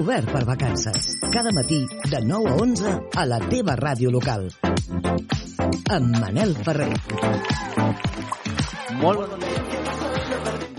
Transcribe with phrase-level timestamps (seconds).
[0.00, 1.06] Obert per vacances.
[1.32, 1.78] Cada matí
[2.10, 4.44] de 9 a 11 a la teva ràdio local.
[5.96, 6.92] Amb Manel Ferrer.
[9.00, 9.85] Molt bon dia.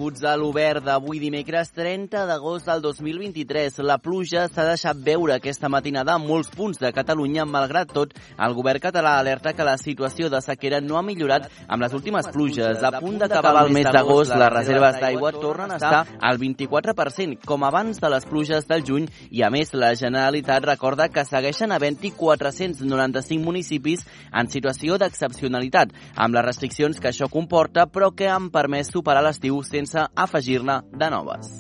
[0.08, 3.82] Benvinguts a l'Obert d'avui dimecres 30 d'agost del 2023.
[3.84, 7.44] La pluja s'ha deixat veure aquesta matinada en molts punts de Catalunya.
[7.44, 11.84] Malgrat tot, el govern català alerta que la situació de sequera no ha millorat amb
[11.84, 12.80] les últimes pluges.
[12.80, 17.68] A punt d'acabar el mes d'agost, les reserves d'aigua tornen a estar al 24%, com
[17.68, 22.14] abans de les pluges del juny, i a més la Generalitat recorda que segueixen havent-hi
[22.16, 28.96] 495 municipis en situació d'excepcionalitat, amb les restriccions que això comporta, però que han permès
[28.96, 31.58] superar l'estiu sense afegir-ne de noves.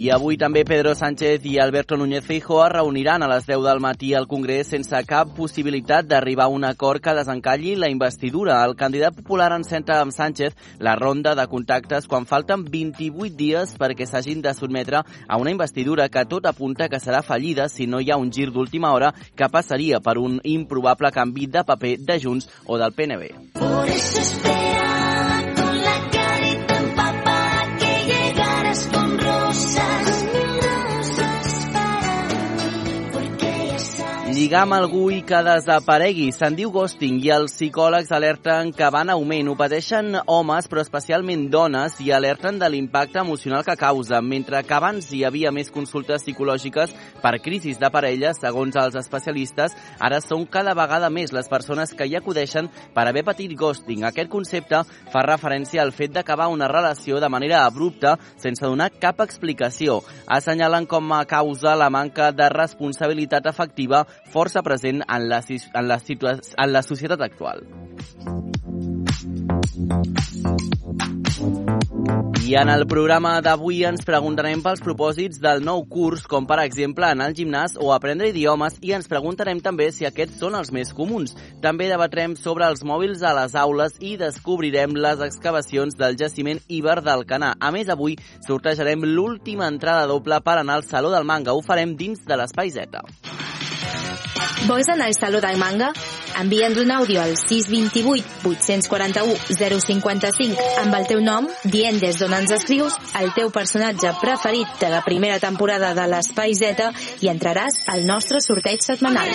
[0.00, 3.82] I avui també Pedro Sánchez i Alberto Núñez Feijóo es reuniran a les 10 del
[3.84, 8.62] matí al Congrés sense cap possibilitat d'arribar a un acord que desencalli la investidura.
[8.64, 14.06] El candidat popular encenta amb Sánchez la ronda de contactes quan falten 28 dies perquè
[14.08, 18.08] s'hagin de sotmetre a una investidura que tot apunta que serà fallida si no hi
[18.08, 22.48] ha un gir d'última hora que passaria per un improbable canvi de paper de Junts
[22.64, 23.52] o del PNB.
[23.52, 24.59] Por eso
[34.40, 36.30] Lligar amb algú i que desaparegui.
[36.32, 39.50] Se'n diu ghosting i els psicòlegs alerten que va en augment.
[39.52, 44.22] Ho pateixen homes, però especialment dones, i alerten de l'impacte emocional que causa.
[44.24, 49.74] Mentre que abans hi havia més consultes psicològiques per crisis de parella, segons els especialistes,
[50.00, 54.08] ara són cada vegada més les persones que hi acudeixen per haver patit ghosting.
[54.08, 54.80] Aquest concepte
[55.12, 60.00] fa referència al fet d'acabar una relació de manera abrupta sense donar cap explicació.
[60.24, 66.00] Assenyalen com a causa la manca de responsabilitat afectiva força present en la, en la,
[66.00, 67.66] en la societat actual.
[72.50, 77.06] I en el programa d'avui ens preguntarem pels propòsits del nou curs, com per exemple
[77.06, 80.90] anar al gimnàs o aprendre idiomes, i ens preguntarem també si aquests són els més
[80.96, 81.36] comuns.
[81.62, 86.98] També debatrem sobre els mòbils a les aules i descobrirem les excavacions del jaciment Iber
[87.06, 87.54] d'Alcanar.
[87.60, 91.54] A més, avui sortejarem l'última entrada doble per anar al Saló del Manga.
[91.54, 93.04] Ho farem dins de l'Espai Z.
[94.68, 95.90] Vols anar al Saló del Manga?
[96.40, 102.54] Envia'ns un àudio al 628 841 055 amb el teu nom, dient des d'on ens
[102.56, 106.90] escrius, el teu personatge preferit de la primera temporada de l'Espai Z
[107.24, 109.32] i entraràs al nostre sorteig setmanal.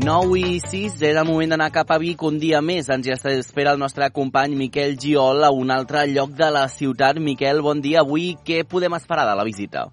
[0.00, 2.88] 9 i 6, és el moment d'anar cap a Vic un dia més.
[2.88, 7.18] Ens està- espera el nostre company Miquel Giol a un altre lloc de la ciutat.
[7.18, 8.00] Miquel, bon dia.
[8.00, 9.90] Avui què podem esperar de la visita?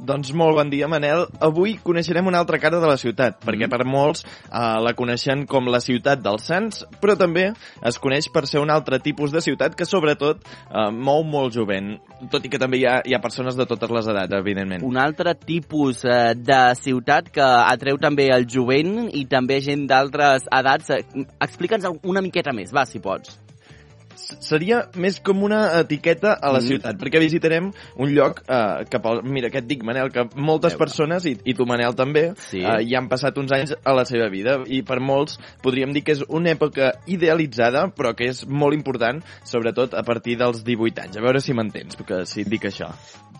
[0.00, 1.26] Doncs molt bon dia, Manel.
[1.42, 5.68] Avui coneixerem una altra cara de la ciutat, perquè per molts eh, la coneixen com
[5.70, 7.50] la ciutat dels Sants, però també
[7.86, 11.94] es coneix per ser un altre tipus de ciutat que sobretot eh, mou molt jovent,
[12.32, 14.86] tot i que també hi ha, hi ha persones de totes les edats, evidentment.
[14.86, 20.48] Un altre tipus eh, de ciutat que atreu també el jovent i també gent d'altres
[20.50, 20.92] edats.
[21.42, 23.38] Explica'ns una miqueta més, va, si pots.
[24.16, 26.66] Seria més com una etiqueta a la Mm.
[26.66, 30.72] ciutat, perquè visitarem un lloc eh, que, pel, mira, què et dic, Manel, que moltes
[30.72, 30.78] Veure.
[30.84, 32.60] persones, i, i tu, Manel, també, Sí.
[32.62, 36.02] eh, hi han passat uns anys a la seva vida, i per molts podríem dir
[36.04, 40.98] que és una època idealitzada, però que és molt important, sobretot a partir dels 18
[41.02, 41.16] anys.
[41.16, 42.88] A veure si m'entens, que si et dic això.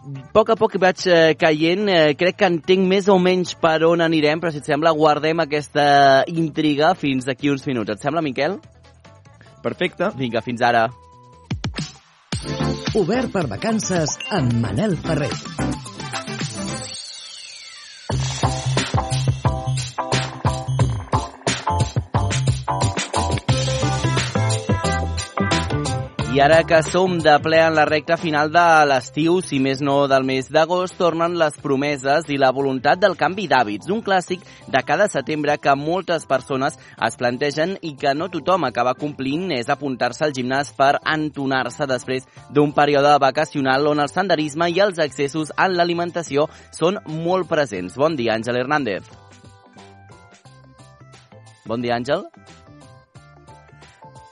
[0.03, 3.84] A poc a poc vaig eh, caient, eh, crec que entenc més o menys per
[3.84, 7.91] on anirem, però si et sembla guardem aquesta intriga fins d'aquí uns minuts.
[7.91, 8.59] Et sembla, Miquel?
[9.62, 10.11] Perfecte.
[10.19, 10.89] Vinga, fins ara.
[12.99, 15.33] Obert per vacances amb Manel Ferrer.
[26.32, 30.06] I ara que som de ple en la recta final de l'estiu, si més no
[30.09, 34.81] del mes d'agost, tornen les promeses i la voluntat del canvi d'hàbits, un clàssic de
[34.88, 40.25] cada setembre que moltes persones es plantegen i que no tothom acaba complint és apuntar-se
[40.25, 45.76] al gimnàs per entonar-se després d'un període vacacional on el senderisme i els excessos en
[45.76, 48.00] l'alimentació són molt presents.
[48.00, 49.05] Bon dia, Àngel Hernández.
[51.69, 52.25] Bon dia, Àngel.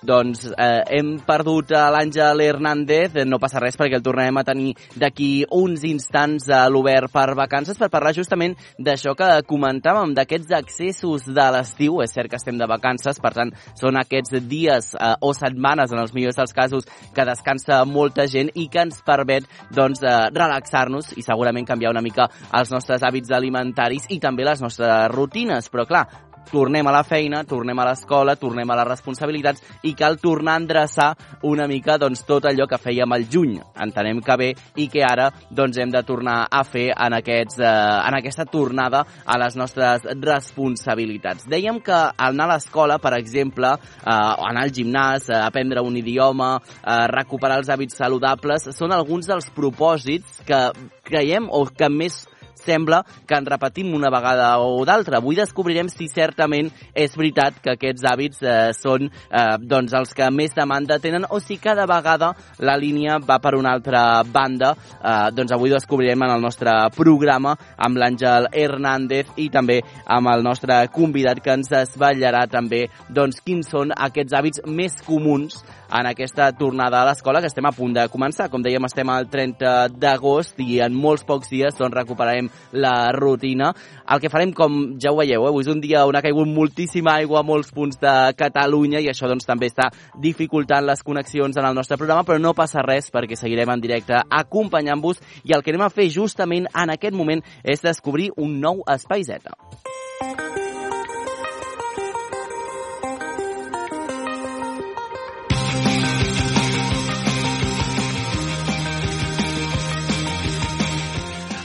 [0.06, 5.44] Doncs eh, hem perdut l'Àngel Hernández, no passa res perquè el tornarem a tenir d'aquí
[5.52, 11.46] uns instants a l'Obert per vacances per parlar justament d'això que comentàvem, d'aquests accessos de
[11.52, 12.00] l'estiu.
[12.00, 16.00] És cert que estem de vacances, per tant, són aquests dies eh, o setmanes, en
[16.00, 21.12] els millors dels casos, que descansa molta gent i que ens permet doncs, eh, relaxar-nos
[21.20, 25.68] i segurament canviar una mica els nostres hàbits alimentaris i també les nostres rutines.
[25.68, 26.06] Però clar,
[26.50, 30.62] tornem a la feina, tornem a l'escola, tornem a les responsabilitats i cal tornar a
[30.62, 31.08] endreçar
[31.46, 33.58] una mica doncs, tot allò que fèiem al juny.
[33.80, 34.50] Entenem que bé
[34.80, 37.70] i que ara doncs, hem de tornar a fer en, aquests, eh,
[38.08, 41.46] en aquesta tornada a les nostres responsabilitats.
[41.50, 46.56] Dèiem que anar a l'escola, per exemple, eh, anar al gimnàs, eh, aprendre un idioma,
[46.60, 50.60] eh, recuperar els hàbits saludables, són alguns dels propòsits que
[51.04, 52.24] creiem o que més
[52.64, 55.18] sembla que en repetim una vegada o d'altra.
[55.18, 60.30] Avui descobrirem si certament és veritat que aquests hàbits eh, són eh, doncs els que
[60.34, 64.74] més demanda tenen o si cada vegada la línia va per una altra banda.
[65.00, 70.44] Eh, doncs avui descobrirem en el nostre programa amb l'Àngel Hernández i també amb el
[70.46, 75.60] nostre convidat que ens esbatllarà també doncs, quins són aquests hàbits més comuns
[75.92, 78.48] en aquesta tornada a l'escola que estem a punt de començar.
[78.50, 83.72] Com dèiem, estem al 30 d'agost i en molts pocs dies doncs, recuperarem la rutina.
[84.10, 86.48] El que farem, com ja ho veieu, eh, avui és un dia on ha caigut
[86.48, 91.56] moltíssima aigua a molts punts de Catalunya i això doncs, també està dificultant les connexions
[91.56, 95.62] en el nostre programa, però no passa res perquè seguirem en directe acompanyant-vos i el
[95.62, 99.50] que anem a fer justament en aquest moment és descobrir un nou Espai Z.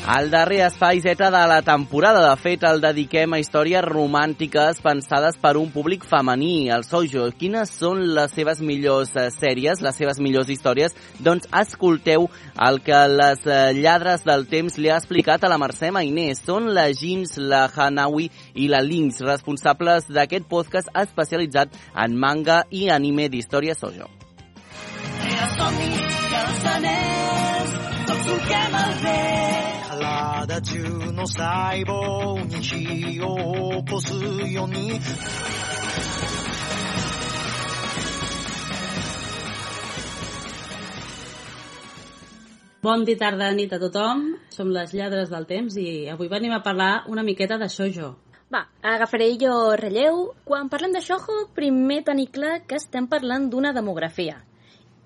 [0.05, 2.29] El darrer espai Z de la temporada.
[2.29, 7.23] De fet, el dediquem a històries romàntiques pensades per un públic femení, el Sojo.
[7.33, 10.93] Quines són les seves millors eh, sèries, les seves millors històries?
[11.25, 12.27] Doncs escolteu
[12.67, 16.27] el que les eh, lladres del temps li ha explicat a la Mercè Mainé.
[16.37, 18.29] Són la Jeans, la Hanawi
[18.61, 24.11] i la Lynx, responsables d'aquest podcast especialitzat en manga i anime d'història Sojo.
[25.25, 29.74] Era somni i els anells, tots solquem el vent.
[29.94, 34.14] 体中の細胞に火を起こす
[34.52, 35.00] ように
[42.82, 44.38] Bon dia, tarda, nit a tothom.
[44.48, 48.14] Som les lladres del temps i avui venim a parlar una miqueta de shoujo.
[48.50, 50.32] Va, agafaré jo relleu.
[50.48, 54.40] Quan parlem de Shoujo, primer tenir clar que estem parlant d'una demografia.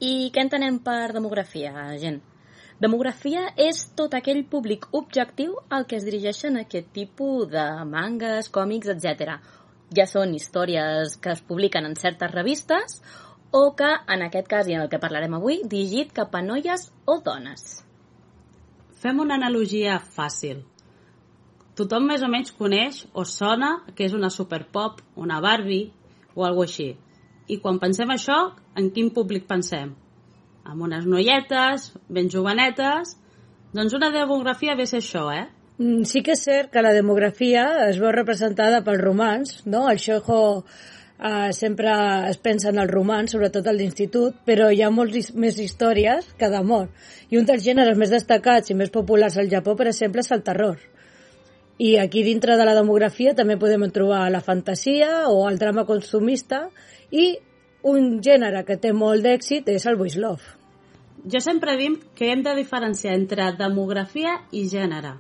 [0.01, 2.23] I què entenem per demografia, gent?
[2.80, 8.88] Demografia és tot aquell públic objectiu al que es dirigeixen aquest tipus de mangas, còmics,
[8.94, 9.36] etc.
[9.92, 13.02] Ja són històries que es publiquen en certes revistes
[13.52, 16.88] o que, en aquest cas i en el que parlarem avui, dirigit cap a noies
[17.04, 17.84] o dones.
[19.04, 20.64] Fem una analogia fàcil.
[21.76, 25.92] Tothom més o menys coneix o sona que és una superpop, una Barbie
[26.32, 26.94] o alguna així.
[27.52, 28.40] I quan pensem això,
[28.80, 29.98] en quin públic pensem?
[30.70, 33.16] Amb unes noietes, ben jovenetes...
[33.70, 35.44] Doncs una demografia ve ser això, eh?
[35.78, 39.84] Mm, Sí que és cert que la demografia es veu representada pel romans, no?
[39.92, 40.40] El xojo
[41.20, 41.94] eh, sempre
[42.32, 46.50] es pensa en el romans, sobretot a l'institut, però hi ha molts més històries que
[46.50, 46.90] d'amor.
[47.30, 50.46] I un dels gèneres més destacats i més populars al Japó, per exemple, és el
[50.46, 50.82] terror.
[51.78, 56.66] I aquí dintre de la demografia també podem trobar la fantasia o el drama consumista
[57.12, 57.36] i
[57.90, 60.59] un gènere que té molt d'èxit és el voice love.
[61.28, 65.18] Jo sempre dic que hem de diferenciar entre demografia i gènere.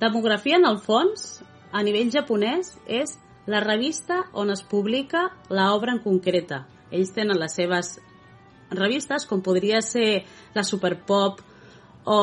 [0.00, 1.40] Demografia, en el fons,
[1.72, 6.64] a nivell japonès, és la revista on es publica l'obra en concreta.
[6.90, 7.96] Ells tenen les seves
[8.70, 11.40] revistes, com podria ser la Superpop
[12.06, 12.20] o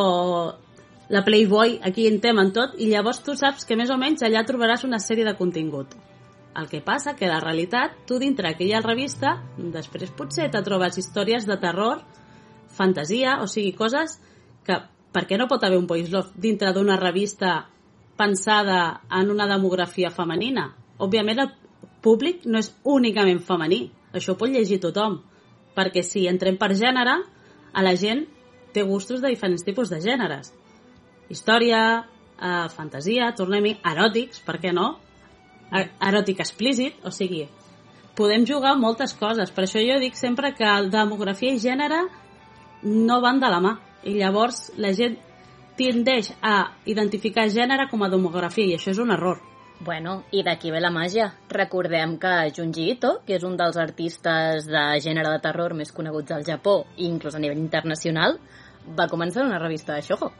[1.09, 4.43] la Playboy, aquí en temen tot, i llavors tu saps que més o menys allà
[4.47, 5.95] trobaràs una sèrie de contingut.
[6.55, 11.47] El que passa que la realitat, tu dintre aquella revista, després potser te trobes històries
[11.49, 12.03] de terror,
[12.73, 14.17] fantasia, o sigui, coses
[14.65, 14.79] que
[15.13, 17.67] per què no pot haver un voice love dintre d'una revista
[18.17, 20.71] pensada en una demografia femenina?
[20.97, 21.51] Òbviament el
[22.03, 25.21] públic no és únicament femení, això ho pot llegir tothom,
[25.75, 27.19] perquè si entrem per gènere,
[27.73, 28.25] a la gent
[28.73, 30.51] té gustos de diferents tipus de gèneres.
[31.29, 32.05] Història,
[32.37, 34.99] eh, fantasia, tornem-hi, eròtics, per què no?
[35.71, 37.47] Er- Eròtic explícit, o sigui,
[38.15, 39.49] podem jugar moltes coses.
[39.51, 42.03] Per això jo dic sempre que demografia i gènere
[42.83, 43.77] no van de la mà.
[44.03, 45.15] I llavors la gent
[45.79, 49.39] tendeix a identificar gènere com a demografia i això és un error.
[49.83, 51.33] Bueno, i d'aquí ve la màgia.
[51.49, 56.31] Recordem que Junji Ito, que és un dels artistes de gènere de terror més coneguts
[56.31, 58.37] al Japó, i inclús a nivell internacional,
[58.87, 60.31] va començar en una revista de shoujo.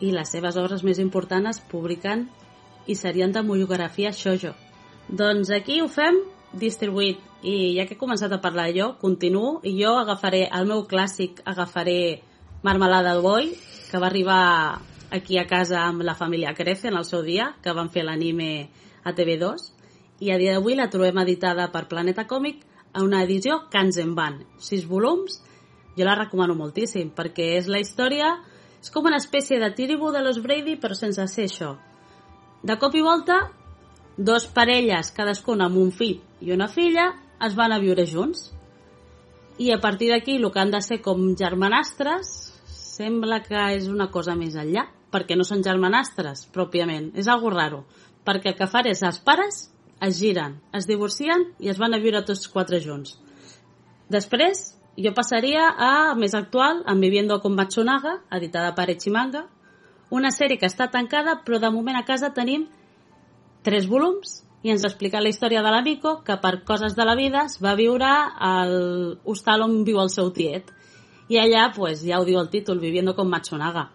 [0.00, 2.26] I les seves obres més importants es publiquen
[2.86, 4.54] i serien de monografia shoujo.
[5.08, 6.18] Doncs aquí ho fem
[6.52, 10.84] distribuït i ja que he començat a parlar jo, continuo i jo agafaré el meu
[10.88, 12.22] clàssic, agafaré
[12.62, 13.54] Marmelada Boi,
[13.90, 14.80] que va arribar
[15.10, 18.68] aquí a casa amb la família Crece en el seu dia, que van fer l'anime
[19.04, 19.70] a TV2
[20.20, 24.84] i a dia d'avui la trobem editada per Planeta Còmic a una edició Kanzenban, sis
[24.86, 25.40] volums.
[25.96, 28.34] Jo la recomano moltíssim perquè és la història,
[28.80, 31.74] és com una espècie de Tiribu de los Brady però sense ser això.
[32.62, 33.40] De cop i volta,
[34.20, 37.08] dos parelles, cadascuna amb un fill i una filla,
[37.40, 38.50] es van a viure junts.
[39.58, 42.28] I a partir d'aquí, el que han de ser com germanastres,
[42.68, 47.10] sembla que és una cosa més enllà, perquè no són germanastres, pròpiament.
[47.16, 47.84] És algo raro,
[48.24, 49.62] perquè el que fan és els pares
[50.04, 53.16] es giren, es divorcien i es van a viure tots quatre junts.
[54.12, 54.62] Després,
[55.00, 59.46] jo passaria a més actual, en Viviendo con Matsunaga, editada per Echimanga,
[60.10, 62.66] una sèrie que està tancada, però de moment a casa tenim
[63.62, 67.46] tres volums i ens explica la història de l'amico que per coses de la vida
[67.48, 68.10] es va viure
[68.50, 68.74] al
[69.24, 70.68] hostal on viu el seu tiet.
[71.30, 73.88] I allà, pues, ja ho diu el títol, Viviendo con Matsunaga.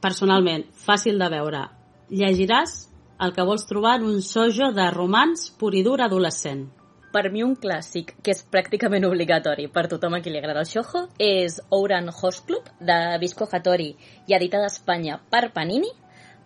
[0.00, 1.64] Personalment, fàcil de veure.
[2.10, 2.76] Llegiràs
[3.24, 6.68] el que vols trobar en un sojo de romans pur i dur adolescent.
[7.14, 10.70] Per mi un clàssic que és pràcticament obligatori per tothom a qui li agrada el
[10.70, 13.92] shoujo és Ouran Host Club de Visco Hattori
[14.26, 15.92] i editada a Espanya per Panini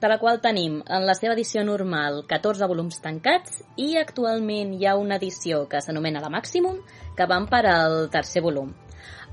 [0.01, 4.87] de la qual tenim en la seva edició normal 14 volums tancats i actualment hi
[4.87, 6.79] ha una edició que s'anomena la Maximum
[7.17, 8.73] que van per al tercer volum.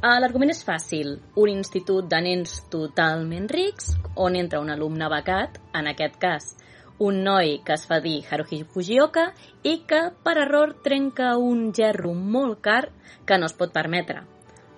[0.02, 1.16] Uh, L'argument és fàcil.
[1.42, 6.54] Un institut de nens totalment rics on entra un alumne becat, en aquest cas
[6.98, 9.26] un noi que es fa dir Haruhi Fujioka
[9.64, 12.86] i que per error trenca un gerro molt car
[13.26, 14.24] que no es pot permetre.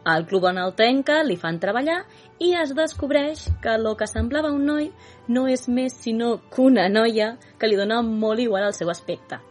[0.07, 1.97] Al club on el trenca li fan treballar
[2.39, 4.85] i es descobreix que el que semblava un noi
[5.27, 9.41] no és més sinó que una noia que li dona molt igual al seu aspecte.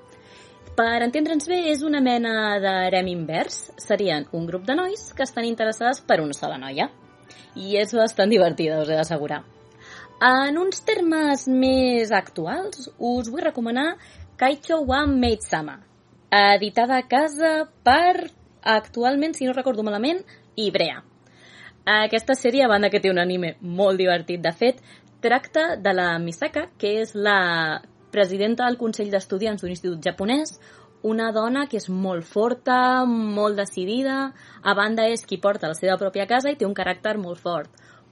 [0.77, 3.71] Per entendre'ns bé, és una mena d'harem invers.
[3.81, 6.89] Serien un grup de nois que estan interessades per una sola noia.
[7.57, 9.43] I és bastant divertida, us he d'assegurar.
[10.25, 13.99] En uns termes més actuals, us vull recomanar
[14.41, 15.79] Kaicho One Maid Sama,
[16.33, 18.31] editada a casa per,
[18.65, 20.25] actualment, si no recordo malament,
[20.57, 21.03] Ibrea.
[21.87, 24.81] Aquesta sèrie, a banda que té un anime molt divertit, de fet,
[25.23, 30.57] tracta de la Misaka, que és la presidenta del Consell d'Estudiants d'un institut japonès,
[31.07, 34.33] una dona que és molt forta, molt decidida,
[34.63, 37.71] a banda és qui porta la seva pròpia casa i té un caràcter molt fort.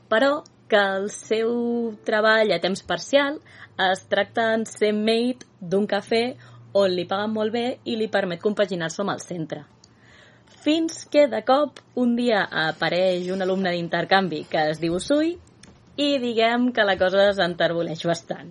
[0.08, 3.40] Però que el seu treball a temps parcial
[3.90, 6.24] es tracta en ser maid d'un cafè
[6.74, 9.64] on li paguen molt bé i li permet compaginar-se amb el centre.
[10.64, 15.34] Fins que de cop un dia apareix un alumne d'intercanvi que es diu Sui
[16.00, 18.48] i diguem que la cosa s'enterboleix bastant.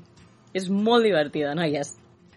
[0.54, 1.96] És molt divertida, noies.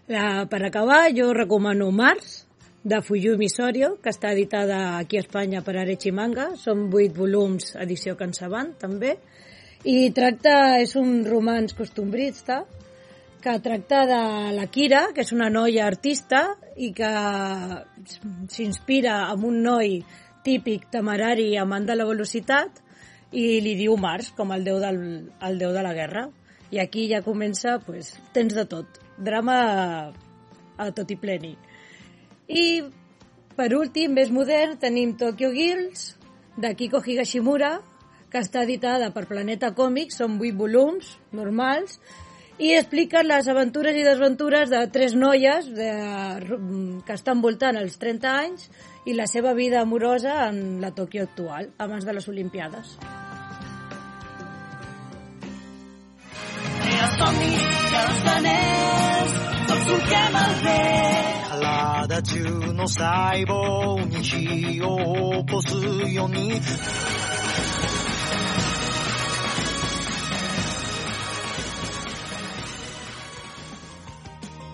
[0.09, 2.47] La, per acabar, jo recomano Mars,
[2.87, 6.53] de Fuyumi Sorio, que està editada aquí a Espanya per Arechi Manga.
[6.55, 9.17] Són vuit volums, edició Cansaban, també.
[9.83, 12.63] I tracta, és un romans costumbrista,
[13.41, 14.21] que tracta de
[14.55, 16.41] la Kira, que és una noia artista
[16.75, 17.11] i que
[18.53, 20.01] s'inspira en un noi
[20.45, 22.81] típic temerari amant de la velocitat
[23.31, 24.99] i li diu Mars com el déu, del,
[25.43, 26.27] el déu de la guerra.
[26.71, 28.99] I aquí ja comença, pues, tens de tot.
[29.17, 29.57] Drama
[30.77, 31.53] a, tot i pleni.
[32.47, 32.83] I,
[33.55, 36.13] per últim, més modern, tenim Tokyo Girls,
[36.57, 37.77] de Kiko Higashimura,
[38.31, 41.99] que està editada per Planeta Còmics, són vuit volums normals,
[42.62, 45.90] i expliquen les aventures i desventures de tres noies de,
[47.06, 48.68] que estan voltant els 30 anys
[49.06, 52.96] i la seva vida amorosa en la Tòquio actual, abans de les Olimpiades.
[57.02, 59.38] els somnis i els anells,
[59.68, 61.32] tots solquem el vent.
[61.62, 65.76] 体中の細胞に火を起こす
[66.12, 66.60] ように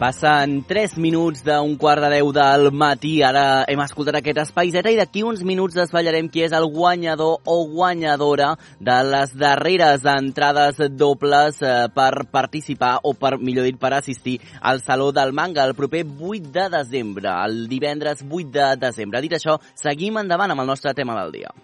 [0.03, 3.13] Passen 3 minuts d'un quart de 10 del matí.
[3.23, 7.39] Ara hem escoltat aquest espai Z i d'aquí uns minuts desvetllarem qui és el guanyador
[7.47, 8.49] o guanyadora
[8.83, 14.83] de les darreres entrades dobles eh, per participar o, per millor dit, per assistir al
[14.83, 19.23] Saló del Manga el proper 8 de desembre, el divendres 8 de desembre.
[19.23, 21.55] Dit això, seguim endavant amb el nostre tema del dia.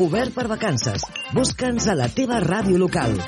[0.00, 1.04] Obert per vacances.
[1.36, 3.20] Busca'ns a la teva ràdio local.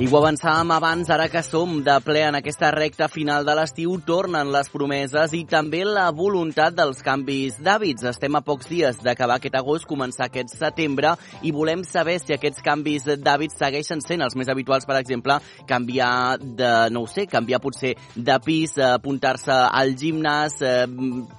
[0.00, 3.98] I ho avançàvem abans, ara que som de ple en aquesta recta final de l'estiu,
[4.00, 8.06] tornen les promeses i també la voluntat dels canvis d'hàbits.
[8.08, 11.12] Estem a pocs dies d'acabar aquest agost, començar aquest setembre
[11.44, 15.36] i volem saber si aquests canvis d'hàbits segueixen sent els més habituals, per exemple,
[15.68, 20.88] canviar de, no ho sé, canviar potser de pis, eh, apuntar-se al gimnàs, eh,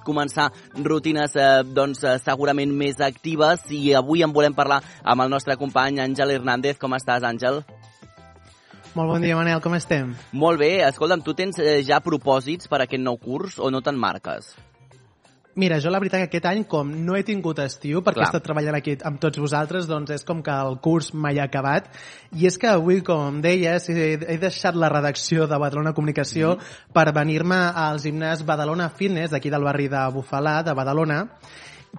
[0.06, 5.58] començar rutines eh, doncs, segurament més actives i avui en volem parlar amb el nostre
[5.58, 6.78] company Àngel Hernández.
[6.78, 7.64] Com estàs, Àngel?
[8.92, 10.10] Molt bon dia, Manel, com estem?
[10.36, 13.80] Molt bé, escolta'm, tu tens eh, ja propòsits per a aquest nou curs o no
[13.80, 14.50] te'n marques?
[15.56, 18.28] Mira, jo la veritat que aquest any, com no he tingut estiu, perquè Clar.
[18.28, 21.48] he estat treballant aquí amb tots vosaltres, doncs és com que el curs mai ha
[21.48, 21.88] acabat.
[22.36, 26.92] I és que avui, com deies, he, deixat la redacció de Badalona Comunicació mm.
[26.92, 31.22] per venir-me al gimnàs Badalona Fitness, d'aquí del barri de Bufalà, de Badalona,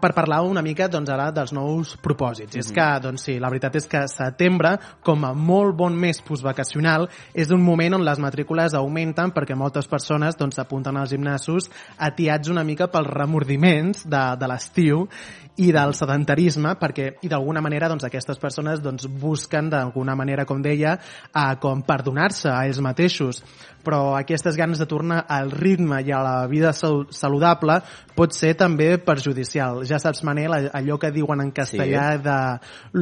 [0.01, 2.55] per parlar una mica doncs, ara dels nous propòsits.
[2.55, 2.59] Mm -hmm.
[2.59, 7.09] És que, doncs sí, la veritat és que setembre, com a molt bon mes postvacacional,
[7.33, 12.49] és un moment on les matrícules augmenten perquè moltes persones doncs, s'apunten als gimnasos atiats
[12.49, 15.07] una mica pels remordiments de, de l'estiu
[15.55, 20.61] i del sedentarisme perquè i d'alguna manera doncs, aquestes persones doncs, busquen d'alguna manera, com
[20.61, 20.97] deia,
[21.31, 23.43] a, com perdonar-se a ells mateixos
[23.83, 27.79] però aquestes ganes de tornar al ritme i a la vida sal saludable
[28.15, 29.81] pot ser també perjudicial.
[29.89, 32.21] Ja saps, Manel, allò que diuen en castellà sí.
[32.23, 32.37] de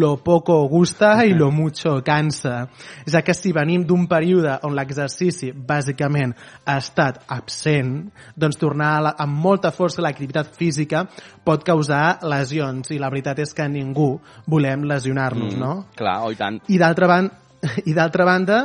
[0.01, 2.67] lo poco gusta i lo mucho cansa.
[3.05, 6.33] Ja que si venim d'un període on l'exercici bàsicament
[6.65, 11.05] ha estat absent, doncs tornar la, amb molta força a l'activitat física
[11.45, 14.13] pot causar lesions i la veritat és que ningú
[14.49, 15.85] volem lesionar-nos, Mm, no?
[15.95, 16.59] Clar, oh, i tant.
[16.69, 17.35] I d'altra banda,
[17.89, 18.61] i d'altra banda,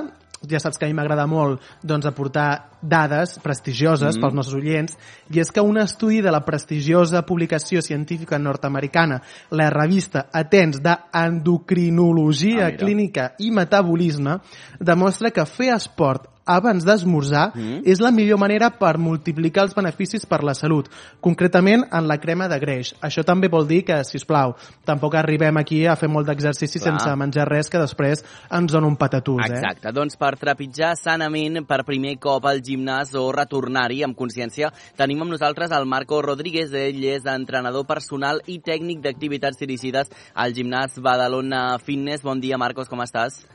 [0.50, 2.48] ja saps que a mi m'agrada molt doncs, aportar
[2.88, 4.20] dades prestigioses Mm.
[4.20, 4.96] pels nostres oients,
[5.30, 12.66] i és que un estudi de la prestigiosa publicació científica nord-americana, la revista Atens d'Endocrinologia
[12.66, 12.76] Ah.
[12.76, 14.40] Clínica i Metabolisme,
[14.80, 17.80] demostra que fer esport abans d'esmorzar Mm.
[17.84, 20.88] és la millor manera per multiplicar els beneficis per la salut,
[21.20, 22.94] concretament en la crema de greix.
[23.02, 26.78] Això també vol dir que, si us plau, tampoc arribem aquí a fer molt d'exercici
[26.78, 29.54] sense menjar res que després ens dona un patatús, eh?
[29.58, 32.75] Exacte, doncs per trepitjar sanament per primer cop al gimnàs
[33.16, 38.60] o retornar-hi amb consciència, tenim amb nosaltres el Marco Rodríguez, ell és entrenador personal i
[38.60, 42.22] tècnic d'activitats dirigides al gimnàs Badalona Fitness.
[42.22, 43.46] Bon dia, Marcos, com estàs?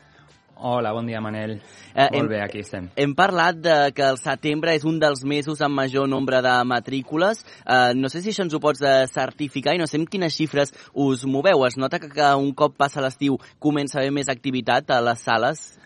[0.63, 1.55] Hola, bon dia, Manel.
[1.95, 2.89] Eh, Molt hem- bé, aquí estem.
[2.95, 7.43] Hem parlat de que el setembre és un dels mesos amb major nombre de matrícules.
[7.65, 10.35] Eh, no sé si això ens ho pots eh, certificar i no sé amb quines
[10.35, 11.65] xifres us moveu.
[11.65, 15.19] Es nota que, que un cop passa l'estiu comença a haver més activitat a les
[15.19, 15.79] sales?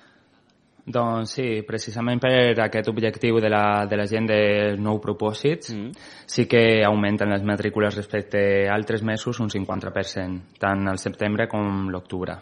[0.86, 4.40] Doncs sí, precisament per aquest objectiu de la, de la gent de
[4.78, 6.10] nou propòsits, mm.
[6.30, 11.90] sí que augmenten les matrícules respecte a altres mesos un 50%, tant al setembre com
[11.90, 12.38] l'octubre.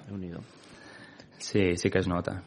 [1.40, 2.42] Sí, sí que es nota.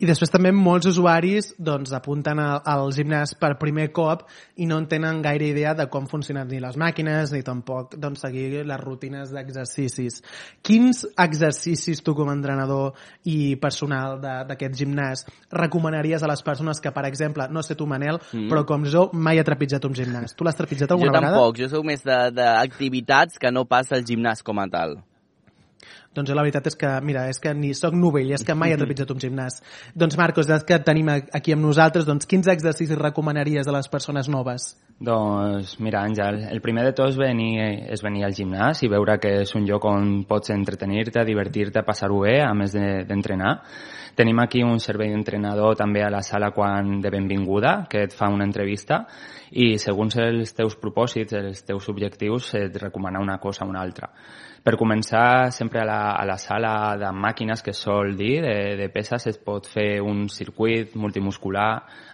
[0.00, 4.78] I després també molts usuaris doncs, apunten a- al gimnàs per primer cop i no
[4.78, 8.80] en tenen gaire idea de com funcionen ni les màquines ni tampoc doncs, seguir les
[8.80, 10.22] rutines d'exercicis.
[10.62, 12.92] Quins exercicis tu com a entrenador
[13.24, 18.20] i personal d'aquest gimnàs recomanaries a les persones que, per exemple, no sé tu Manel,
[18.32, 18.38] Mm.
[18.44, 18.48] mm.
[18.52, 20.34] però com jo mai he trepitjat un gimnàs.
[20.36, 21.32] Tu l'has trepitjat alguna jo vegada?
[21.36, 24.98] tampoc, jo sóc més de- d'activitats que no pas al gimnàs com a tal.
[26.16, 28.78] Doncs la veritat és que, mira, és que ni sóc novell, és que mai he
[28.80, 29.60] trepitjat un gimnàs.
[29.94, 34.28] Doncs Marcos, ja que tenim aquí amb nosaltres, doncs quins exercicis recomanaries a les persones
[34.28, 34.72] noves?
[34.98, 37.52] Doncs mira, Àngel, el primer de tot és venir,
[37.92, 42.24] és venir al gimnàs i veure que és un lloc on pots entretenir-te, divertir-te, passar-ho
[42.24, 43.60] bé, a més de- d'entrenar.
[44.18, 48.26] Tenim aquí un servei d'entrenador també a la sala quan de benvinguda, que et fa
[48.28, 49.04] una entrevista
[49.52, 54.10] i segons els teus propòsits, els teus objectius, et recomana una cosa o una altra.
[54.68, 58.90] Per començar, sempre a la, a la sala de màquines que sol dir, de, de
[58.92, 61.70] peses, es pot fer un circuit multimuscular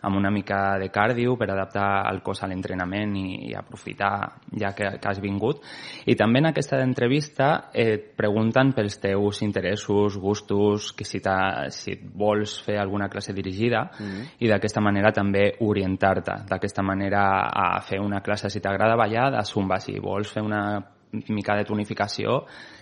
[0.07, 4.13] amb una mica de cardio per adaptar el cos a l'entrenament i, i aprofitar
[4.55, 5.67] ja que, que has vingut.
[6.07, 11.19] I també en aquesta entrevista et pregunten pels teus interessos, gustos, que si,
[11.75, 14.23] si et vols fer alguna classe dirigida Mm.
[14.45, 16.45] i d'aquesta manera també orientar-te.
[16.49, 19.81] D'aquesta manera a fer una classe, si t'agrada ballar, de zumba.
[19.81, 20.63] Si vols fer una
[21.29, 22.41] mica de tonificació,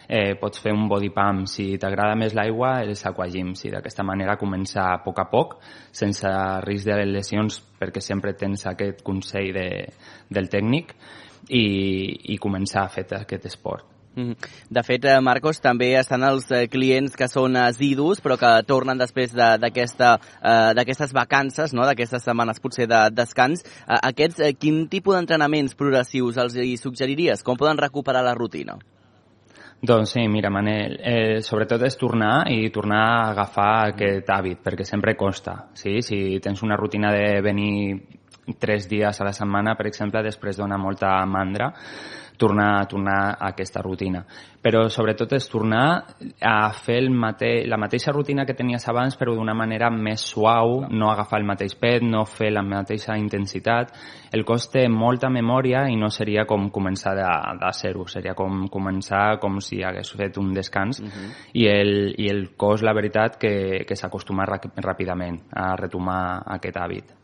[0.08, 1.46] eh, pots fer un body pump.
[1.50, 3.66] Si t'agrada més l'aigua, els aquagyms.
[3.66, 5.58] I d'aquesta manera començar a poc a poc,
[5.92, 6.32] sense
[6.66, 9.68] risc de lesions, perquè sempre tens aquest consell de,
[10.30, 10.94] del tècnic,
[11.48, 11.64] i,
[12.34, 13.91] i començar a fer aquest esport.
[14.14, 14.36] Mhm.
[14.68, 18.98] De fet, eh, Marcos, també estan els eh, clients que són assidus, però que tornen
[18.98, 21.86] després de- eh, d'aquestes vacances, no?
[21.86, 23.64] d'aquestes setmanes potser de descans.
[23.88, 27.42] Eh, Aquests, eh, quin tipus d'entrenaments progressius els hi suggeriries?
[27.42, 28.76] Com poden recuperar la rutina?
[29.80, 34.84] Doncs sí, mira, Manel, eh, sobretot és tornar i tornar a agafar aquest hàbit, perquè
[34.84, 36.00] sempre costa, sí?
[36.02, 38.00] Si tens una rutina de venir
[38.60, 41.72] tres dies a la setmana, per exemple, després dona molta mandra
[42.42, 44.24] tornar, tornar a aquesta rutina.
[44.62, 45.84] Però sobretot és tornar
[46.42, 50.82] a fer el mate la mateixa rutina que tenies abans però d'una manera més suau,
[50.90, 53.94] no agafar el mateix pet, no fer la mateixa intensitat.
[54.34, 57.30] El cos té molta memòria i no seria com començar de,
[57.62, 61.32] de zero, seria com començar com si hagués fet un descans uh -huh.
[61.52, 67.21] i, el, i el cos, la veritat, que, que s'acostuma ràpidament a retomar aquest hàbit.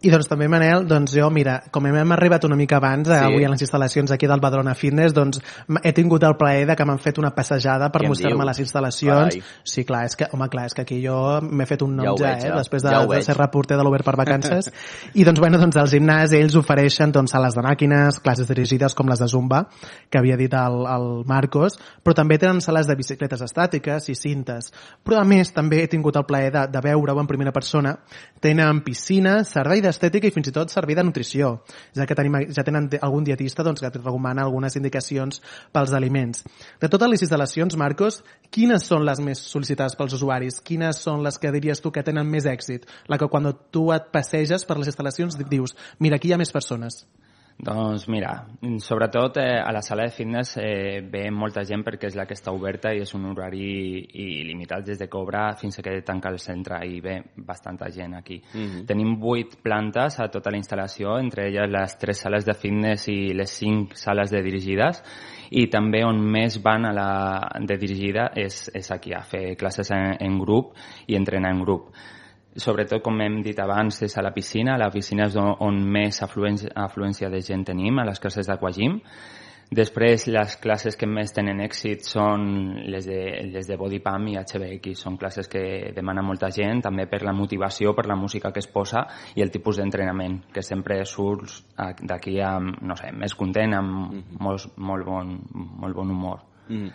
[0.00, 3.12] I doncs també, Manel, doncs jo, mira, com hem arribat una mica abans, sí.
[3.12, 5.42] avui a les instal·lacions aquí del Badrona Fitness, doncs
[5.84, 9.36] he tingut el plaer de que m'han fet una passejada per mostrar-me les instal·lacions.
[9.36, 9.42] Ai.
[9.60, 12.14] Sí, clar, és que, home, clar, és que aquí jo m'he fet un nom ja,
[12.16, 14.70] ja veig, eh, després de, ja de ser reporter de l'Obert per vacances.
[15.20, 19.12] I doncs, bueno, doncs al gimnàs ells ofereixen doncs, sales de màquines, classes dirigides com
[19.12, 19.66] les de Zumba,
[20.08, 24.72] que havia dit el, el Marcos, però també tenen sales de bicicletes estàtiques i cintes.
[25.04, 27.98] Però a més també he tingut el plaer de, de veure-ho en primera persona.
[28.40, 31.52] Tenen piscina, servei de d'estètica i fins i tot servir de nutrició,
[31.96, 35.42] ja que tenim, ja tenen algun dietista doncs, que et recomana algunes indicacions
[35.74, 36.44] pels aliments.
[36.80, 38.22] De totes les instal·lacions, Marcos,
[38.54, 40.60] quines són les més sol·licitades pels usuaris?
[40.64, 42.86] Quines són les que diries tu que tenen més èxit?
[43.10, 46.54] La que quan tu et passeges per les instal·lacions dius, mira, aquí hi ha més
[46.54, 47.04] persones.
[47.60, 48.46] Doncs mira,
[48.80, 52.32] sobretot eh, a la sala de fitness eh, ve molta gent perquè és la que
[52.32, 56.38] està oberta i és un horari il·limitat des de cobra fins a que tanca el
[56.40, 58.40] centre i ve bastanta gent aquí.
[58.40, 58.86] Mm -hmm.
[58.86, 63.34] Tenim vuit plantes a tota la instal·lació, entre elles les tres sales de fitness i
[63.34, 65.02] les cinc sales de dirigides
[65.50, 69.90] i també on més van a la de dirigida és, és aquí a fer classes
[69.90, 70.74] en, en grup
[71.06, 71.90] i entrenar en grup
[72.56, 74.78] sobretot, com hem dit abans, és a la piscina.
[74.78, 79.00] La piscina és on més afluència, afluència de gent tenim, a les classes d'aquagim.
[79.70, 82.48] Després, les classes que més tenen èxit són
[82.90, 83.20] les de,
[83.52, 84.96] les de Body Pump i HBX.
[84.98, 85.62] Són classes que
[85.94, 89.04] demana molta gent, també per la motivació, per la música que es posa
[89.38, 91.60] i el tipus d'entrenament, que sempre surts
[92.02, 94.42] d'aquí amb, no sé, més content, amb mm -hmm.
[94.42, 96.40] molt, molt, bon, molt bon humor.
[96.68, 96.92] Mm -hmm.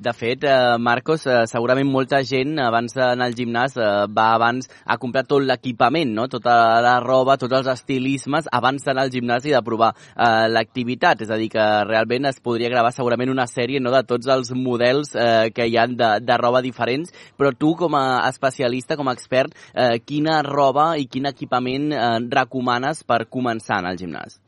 [0.00, 4.70] De fet, eh, Marcos, eh, segurament molta gent abans d'anar al gimnàs eh, va abans
[4.86, 6.24] a comprar tot l'equipament, no?
[6.32, 11.26] tota la roba, tots els estilismes, abans d'anar al gimnàs i de provar eh, l'activitat.
[11.26, 13.92] És a dir, que realment es podria gravar segurament una sèrie no?
[13.92, 18.00] de tots els models eh, que hi han de, de roba diferents, però tu com
[18.00, 23.84] a especialista, com a expert, eh, quina roba i quin equipament eh, recomanes per començar
[23.84, 24.40] al gimnàs?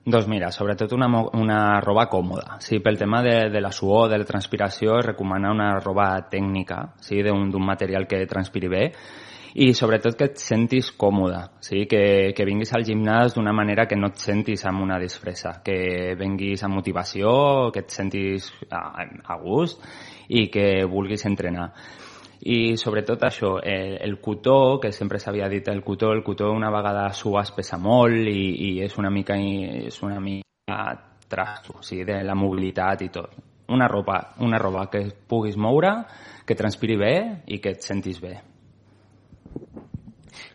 [0.00, 2.56] Doncs mira, sobretot una, una roba còmoda.
[2.64, 6.86] Sí, pel tema de, de la suor, de la transpiració, es recomana una roba tècnica,
[7.04, 8.86] sí, d'un material que transpiri bé
[9.54, 11.84] i sobretot que et sentis còmode, sí?
[11.90, 16.14] que, que vinguis al gimnàs d'una manera que no et sentis amb una disfressa, que
[16.18, 17.32] vinguis amb motivació,
[17.74, 19.82] que et sentis a, a gust
[20.28, 21.72] i que vulguis entrenar
[22.40, 26.70] i sobretot això, el, el cotó, que sempre s'havia dit el cotó, el cotó una
[26.72, 30.80] vegada sues pesa molt i, i és una mica, és una mica
[31.28, 33.36] trasto, o sigui, de la mobilitat i tot.
[33.70, 35.92] Una roba, una roba que puguis moure,
[36.46, 37.14] que transpiri bé
[37.46, 38.38] i que et sentis bé.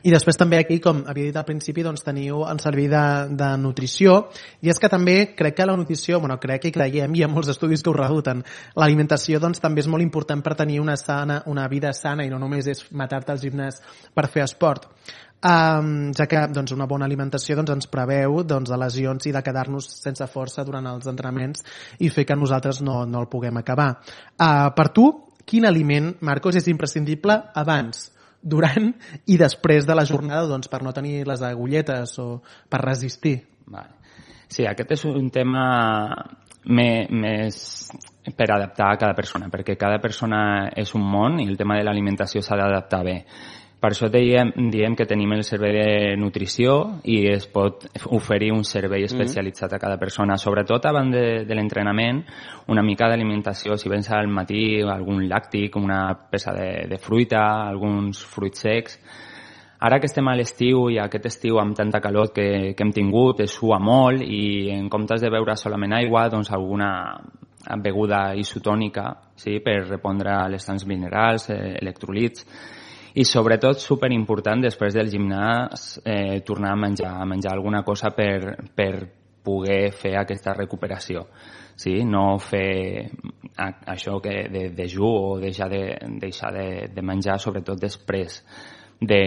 [0.06, 3.48] I després també aquí, com havia dit al principi, doncs teniu el servei de, de
[3.58, 4.20] nutrició
[4.62, 7.50] i és que també crec que la nutrició, bueno, crec que creiem, hi ha molts
[7.56, 8.44] estudis que ho rebuten,
[8.78, 12.38] l'alimentació doncs també és molt important per tenir una, sana, una vida sana i no
[12.38, 13.82] només és matar-te al gimnàs
[14.14, 14.86] per fer esport.
[15.46, 19.42] Um, ja que doncs, una bona alimentació doncs, ens preveu doncs, de lesions i de
[19.46, 21.66] quedar-nos sense força durant els entrenaments
[21.98, 23.96] i fer que nosaltres no, no el puguem acabar.
[24.38, 25.10] Uh, per tu,
[25.46, 28.12] quin aliment, Marcos, és imprescindible abans
[28.46, 28.92] durant
[29.26, 32.30] i després de la jornada doncs, per no tenir les agulletes o
[32.70, 33.40] per resistir.
[33.66, 33.98] Vale.
[34.48, 35.66] Sí, aquest és un tema
[36.66, 37.58] més
[38.38, 41.86] per adaptar a cada persona, perquè cada persona és un món i el tema de
[41.86, 43.18] l'alimentació s'ha d'adaptar bé.
[43.86, 46.72] Per això diem, diem que tenim el servei de nutrició
[47.06, 47.84] i es pot
[48.18, 49.14] oferir un servei mm-hmm.
[49.14, 50.40] especialitzat a cada persona.
[50.42, 52.24] Sobretot abans de, de l'entrenament,
[52.74, 56.00] una mica d'alimentació, si vens al matí, algun làctic, una
[56.32, 58.96] peça de, de fruita, alguns fruits secs.
[59.86, 63.44] Ara que estem a l'estiu i aquest estiu amb tanta calor que, que hem tingut,
[63.46, 66.90] es sua molt i en comptes de beure solament aigua, doncs alguna
[67.86, 69.06] beguda isotònica
[69.38, 72.50] sí, per repondre les tants minerals, eh, electrolits
[73.16, 78.12] i sobretot super important després del gimnàs eh, tornar a menjar, a menjar alguna cosa
[78.16, 78.92] per, per
[79.46, 81.28] poder fer aquesta recuperació
[81.76, 82.02] sí?
[82.04, 83.10] no fer
[83.56, 85.84] això que de dejú o deixar de,
[86.20, 88.42] deixar de, de menjar sobretot després
[89.00, 89.22] de,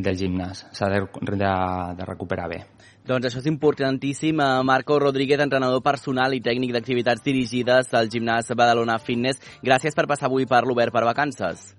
[0.00, 0.64] del gimnàs.
[0.72, 1.02] S'ha de,
[1.36, 1.52] de,
[1.98, 2.62] de recuperar bé.
[3.06, 4.40] Doncs això és importantíssim.
[4.40, 9.42] Eh, Marco Rodríguez, entrenador personal i tècnic d'activitats dirigides al gimnàs Badalona Fitness.
[9.62, 11.72] Gràcies per passar avui per l'Obert per Vacances.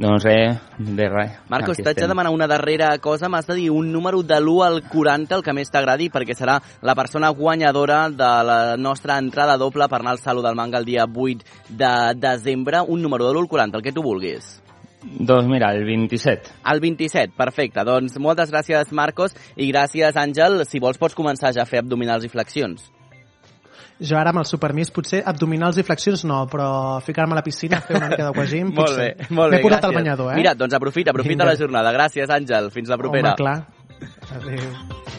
[0.00, 1.32] Doncs res, de res.
[1.52, 3.28] Marcos, t'haig de demanar una darrera cosa.
[3.28, 6.54] M'has de dir un número de l'1 al 40, el que més t'agradi, perquè serà
[6.80, 10.88] la persona guanyadora de la nostra entrada doble per anar al Saló del Manga el
[10.88, 12.80] dia 8 de desembre.
[12.80, 14.48] Un número de l'1 al 40, el que tu vulguis.
[15.02, 16.48] Doncs mira, el 27.
[16.72, 17.84] El 27, perfecte.
[17.84, 20.64] Doncs moltes gràcies, Marcos, i gràcies, Àngel.
[20.64, 22.88] Si vols, pots començar ja a fer abdominals i flexions.
[24.00, 27.80] Jo ara amb el supermís potser abdominals i flexions no, però ficar-me a la piscina,
[27.84, 29.10] fer una mica d'aquagim, molt potser.
[29.18, 30.40] bé, molt bé, M'he posat al banyador, eh?
[30.40, 31.52] Mira, doncs aprofita, aprofita Vinga.
[31.52, 31.92] la jornada.
[31.92, 32.70] Gràcies, Àngel.
[32.74, 33.34] Fins la propera.
[33.34, 33.58] Home, clar.
[34.40, 35.09] Adéu.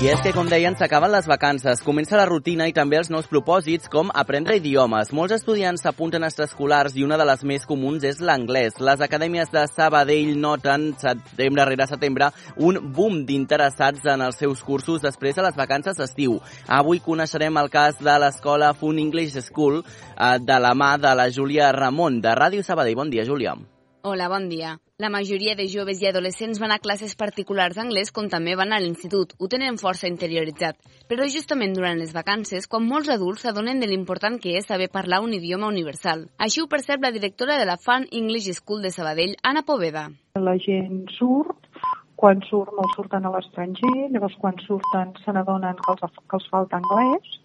[0.00, 3.26] I és que, com deien, s'acaben les vacances, comença la rutina i també els nous
[3.28, 5.10] propòsits, com aprendre idiomes.
[5.12, 8.80] Molts estudiants s'apunten a extraescolars i una de les més comuns és l'anglès.
[8.80, 15.04] Les acadèmies de Sabadell noten, setembre rere setembre, un boom d'interessats en els seus cursos
[15.04, 16.40] després de les vacances d'estiu.
[16.80, 21.28] Avui coneixerem el cas de l'escola Fun English School eh, de la mà de la
[21.28, 22.96] Júlia Ramon, de Ràdio Sabadell.
[22.96, 23.58] Bon dia, Júlia.
[24.00, 24.78] Hola, bon dia.
[25.00, 28.80] La majoria de joves i adolescents van a classes particulars d'anglès com també van a
[28.84, 29.30] l'institut.
[29.40, 30.76] Ho tenen força interioritzat.
[31.08, 35.22] Però justament durant les vacances, quan molts adults s'adonen de l'important que és saber parlar
[35.24, 36.26] un idioma universal.
[36.36, 40.04] Així ho percep la directora de la Fun English School de Sabadell, Anna Poveda.
[40.36, 41.80] La gent surt,
[42.20, 46.52] quan surt molts surten a l'estranger, llavors quan surten se n'adonen que, els, que els
[46.52, 47.40] falta anglès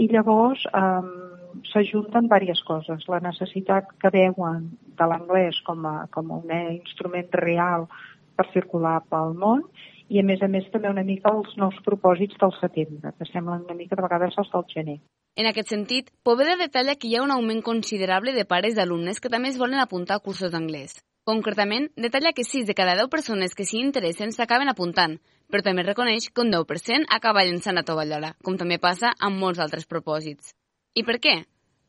[0.00, 1.33] i llavors um,
[1.70, 3.06] s'ajunten diverses coses.
[3.08, 7.88] La necessitat que veuen de l'anglès com, a, com un instrument real
[8.36, 9.66] per circular pel món
[10.08, 13.64] i a més a més també una mica els nous propòsits del setembre, que semblen
[13.64, 14.98] una mica de vegades els del gener.
[15.34, 19.32] En aquest sentit, Poveda detalla que hi ha un augment considerable de pares d'alumnes que
[19.32, 21.00] també es volen apuntar a cursos d'anglès.
[21.24, 25.16] Concretament, detalla que 6 de cada 10 persones que s'hi interessen s'acaben apuntant,
[25.50, 29.62] però també reconeix que un 10% acaba llançant a tovallola, com també passa amb molts
[29.64, 30.52] altres propòsits.
[30.94, 31.34] I per què?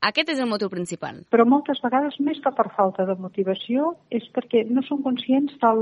[0.10, 1.22] Aquest és el motiu principal.
[1.34, 5.82] Però moltes vegades, més que per falta de motivació, és perquè no són conscients del,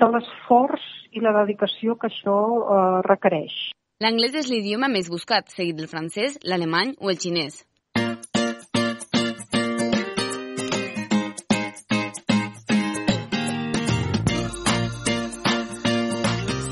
[0.00, 3.56] de l'esforç i la dedicació que això eh, requereix.
[4.04, 7.62] L'anglès és l'idioma més buscat, seguit del francès, l'alemany o el xinès.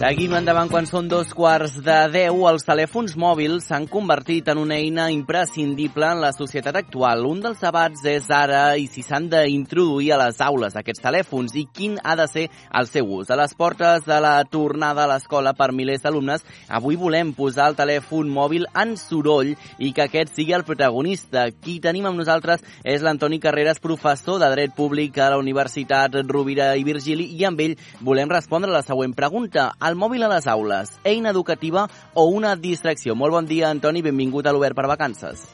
[0.05, 2.43] Seguim endavant quan són dos quarts de deu.
[2.45, 7.23] Els telèfons mòbils s'han convertit en una eina imprescindible en la societat actual.
[7.25, 11.63] Un dels debats és ara i si s'han d'introduir a les aules aquests telèfons i
[11.73, 12.43] quin ha de ser
[12.77, 13.31] el seu ús.
[13.33, 17.79] A les portes de la tornada a l'escola per milers d'alumnes, avui volem posar el
[17.81, 21.47] telèfon mòbil en soroll i que aquest sigui el protagonista.
[21.49, 26.75] Qui tenim amb nosaltres és l'Antoni Carreras, professor de Dret Públic a la Universitat Rovira
[26.77, 29.71] i Virgili, i amb ell volem respondre la següent pregunta.
[29.81, 33.15] El mòbil a les aules, eina educativa o una distracció?
[33.15, 35.45] Molt bon dia, Antoni, benvingut a l'Obert per Vacances.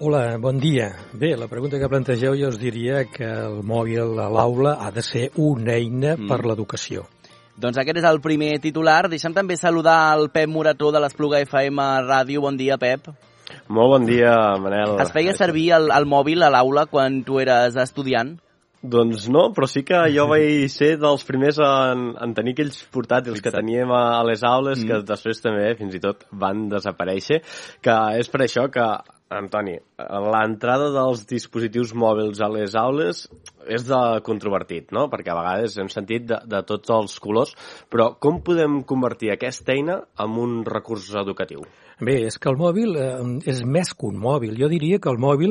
[0.00, 0.94] Hola, bon dia.
[1.12, 5.02] Bé, la pregunta que plantegeu jo us diria que el mòbil a l'aula ha de
[5.04, 6.28] ser una eina mm.
[6.30, 7.04] per l'educació.
[7.60, 9.10] Doncs aquest és el primer titular.
[9.12, 12.40] Deixa'm també saludar el Pep Morató de l'Espluga FM Ràdio.
[12.46, 13.10] Bon dia, Pep.
[13.68, 14.96] Molt bon dia, Manel.
[15.04, 18.38] Es feia servir el, el mòbil a l'aula quan tu eres estudiant?
[18.80, 23.42] Doncs no, però sí que jo vaig ser dels primers en, en tenir aquells portàtils
[23.44, 24.88] que teníem a, a les aules, mm.
[24.88, 27.42] que després també fins i tot van desaparèixer,
[27.84, 28.86] que és per això que,
[29.30, 29.76] Antoni,
[30.34, 33.28] l'entrada dels dispositius mòbils a les aules
[33.68, 35.08] és de controvertit, no?
[35.12, 37.54] Perquè a vegades hem sentit de, de tots els colors,
[37.90, 41.66] però com podem convertir aquesta eina en un recurs educatiu?
[42.00, 43.08] Bé, és que el mòbil eh,
[43.52, 44.54] és més que un mòbil.
[44.56, 45.50] Jo diria que el mòbil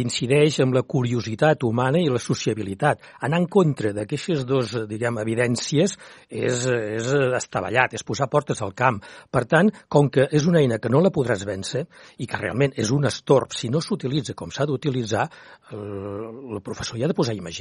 [0.00, 3.02] incideix amb la curiositat humana i la sociabilitat.
[3.26, 5.98] Anar en contra d'aquestes dues, diguem, evidències
[6.30, 9.02] és, és estavellat, és posar portes al camp.
[9.28, 11.84] Per tant, com que és una eina que no la podràs vèncer
[12.16, 15.28] i que realment és un estorb, si no s'utilitza com s'ha d'utilitzar,
[15.76, 15.84] el,
[16.56, 17.59] el professor hi ha de posar imaginació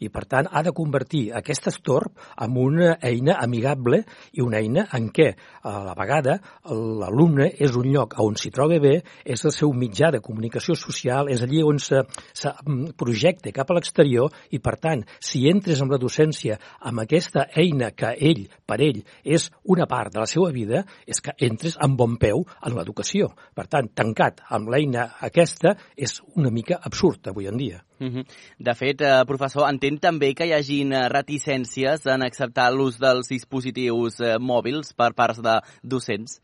[0.00, 2.12] i, per tant, ha de convertir aquest estorb
[2.42, 5.32] en una eina amigable i una eina en què,
[5.66, 6.38] a la vegada,
[6.70, 11.30] l'alumne és un lloc on s'hi troba bé, és el seu mitjà de comunicació social,
[11.32, 12.02] és allí on se,
[12.34, 12.52] se
[12.98, 17.92] projecta cap a l'exterior i, per tant, si entres amb la docència amb aquesta eina
[17.96, 21.98] que ell, per ell, és una part de la seva vida, és que entres amb
[21.98, 23.32] bon peu en l'educació.
[23.54, 27.85] Per tant, tancat amb l'eina aquesta és una mica absurd avui en dia.
[27.98, 33.30] De fet, eh, professor, entenc també que hi hagin eh, reticències en acceptar l'ús dels
[33.32, 36.40] dispositius eh, mòbils per parts de docents.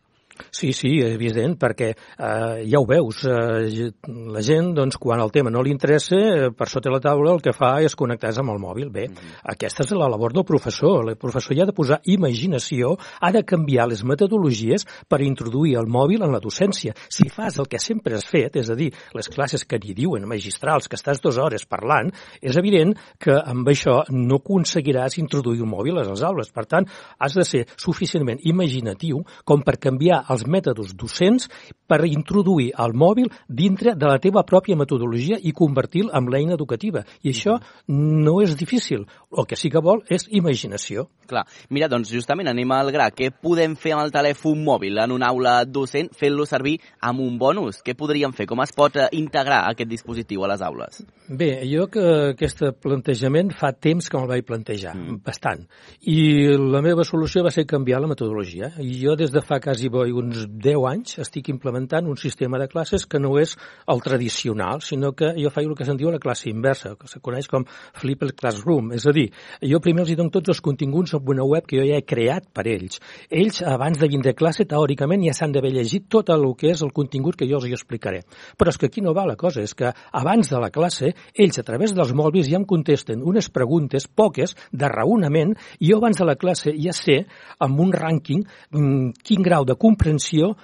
[0.50, 3.90] Sí, sí, és evident, perquè eh, ja ho veus, eh,
[4.32, 7.42] la gent, doncs, quan el tema no li interessa, eh, per sota la taula el
[7.44, 8.90] que fa és connectar-se amb el mòbil.
[8.92, 9.40] Bé, mm -hmm.
[9.54, 11.08] aquesta és la labor del professor.
[11.08, 15.86] El professor ja ha de posar imaginació, ha de canviar les metodologies per introduir el
[15.86, 16.94] mòbil en la docència.
[17.08, 20.26] Si fas el que sempre has fet, és a dir, les classes que n'hi diuen
[20.26, 25.70] magistrals, que estàs dues hores parlant, és evident que amb això no aconseguiràs introduir un
[25.70, 26.50] mòbil a les aules.
[26.50, 26.86] Per tant,
[27.18, 31.48] has de ser suficientment imaginatiu com per canviar els mètodes docents
[31.88, 37.04] per introduir el mòbil dintre de la teva pròpia metodologia i convertir-lo en l'eina educativa.
[37.22, 37.58] I això
[37.88, 39.06] no és difícil.
[39.32, 41.08] El que sí que vol és imaginació.
[41.28, 41.44] Clar.
[41.70, 43.10] Mira, doncs justament anem al gra.
[43.14, 47.38] Què podem fer amb el telèfon mòbil en una aula docent fent-lo servir amb un
[47.40, 47.80] bonus?
[47.84, 48.46] Què podríem fer?
[48.50, 51.02] Com es pot eh, integrar aquest dispositiu a les aules?
[51.28, 55.20] Bé, jo que aquest plantejament fa temps que me'l vaig plantejar, mm.
[55.24, 55.64] bastant.
[56.08, 58.72] I la meva solució va ser canviar la metodologia.
[58.82, 63.06] I jo des de fa quasi uns 10 anys estic implementant un sistema de classes
[63.06, 63.56] que no és
[63.90, 67.20] el tradicional, sinó que jo faig el que se'n diu la classe inversa, que se
[67.20, 67.66] coneix com
[68.00, 68.92] Flipped Classroom.
[68.96, 69.28] És a dir,
[69.60, 72.06] jo primer els hi dono tots els continguts en una web que jo ja he
[72.06, 73.00] creat per ells.
[73.30, 76.82] Ells, abans de vindre a classe, teòricament ja s'han d'haver llegit tot el que és
[76.82, 78.22] el contingut que jo els hi explicaré.
[78.58, 81.58] Però és que aquí no va la cosa, és que abans de la classe, ells
[81.58, 86.18] a través dels mòbils ja em contesten unes preguntes, poques, de raonament, i jo abans
[86.18, 87.22] de la classe ja sé,
[87.62, 90.56] amb un rànquing, mm, quin grau de comprensió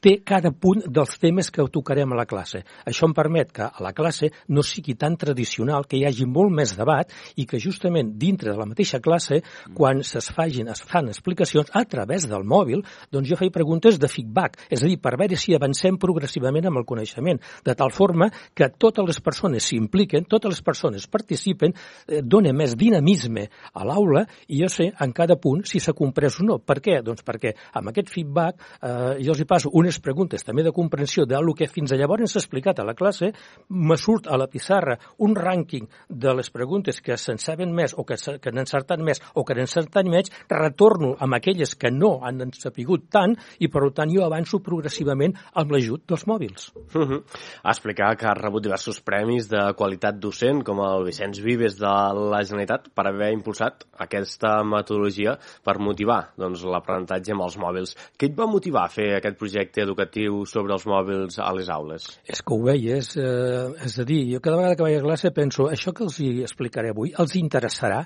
[0.00, 2.62] té cada punt dels temes que tocarem a la classe.
[2.86, 6.52] Això em permet que a la classe no sigui tan tradicional, que hi hagi molt
[6.54, 9.40] més debat i que justament dintre de la mateixa classe,
[9.74, 14.08] quan es fagin, es fan explicacions a través del mòbil, doncs jo faig preguntes de
[14.10, 18.30] feedback, és a dir, per veure si avancem progressivament amb el coneixement, de tal forma
[18.54, 21.74] que totes les persones s'impliquen, totes les persones participen,
[22.08, 26.40] eh, dona més dinamisme a l'aula i jo sé en cada punt si s'ha comprès
[26.40, 26.58] o no.
[26.58, 27.00] Per què?
[27.04, 31.26] Doncs perquè amb aquest feedback eh, jo els hi passo unes preguntes també de comprensió
[31.28, 33.30] del que fins a llavors s'ha explicat a la classe,
[33.68, 38.04] me surt a la pissarra un rànquing de les preguntes que se'n saben més o
[38.08, 42.16] que, que n'han encertat més o que n'han encertat menys, retorno amb aquelles que no
[42.24, 46.70] han sapigut tant i per tant jo avanço progressivament amb l'ajut dels mòbils.
[46.94, 47.20] Uh -huh.
[47.64, 51.86] Explicar que ha rebut diversos premis de qualitat docent com el Vicenç Vives de
[52.30, 57.96] la Generalitat per haver impulsat aquesta metodologia per motivar doncs, l'aprenentatge amb els mòbils.
[58.18, 62.06] Què et va motivar a fer aquest projecte educatiu sobre els mòbils a les aules?
[62.30, 65.34] És que ho veies, eh, és a dir, jo cada vegada que vaig a classe
[65.34, 68.04] penso, això que els hi explicaré avui els interessarà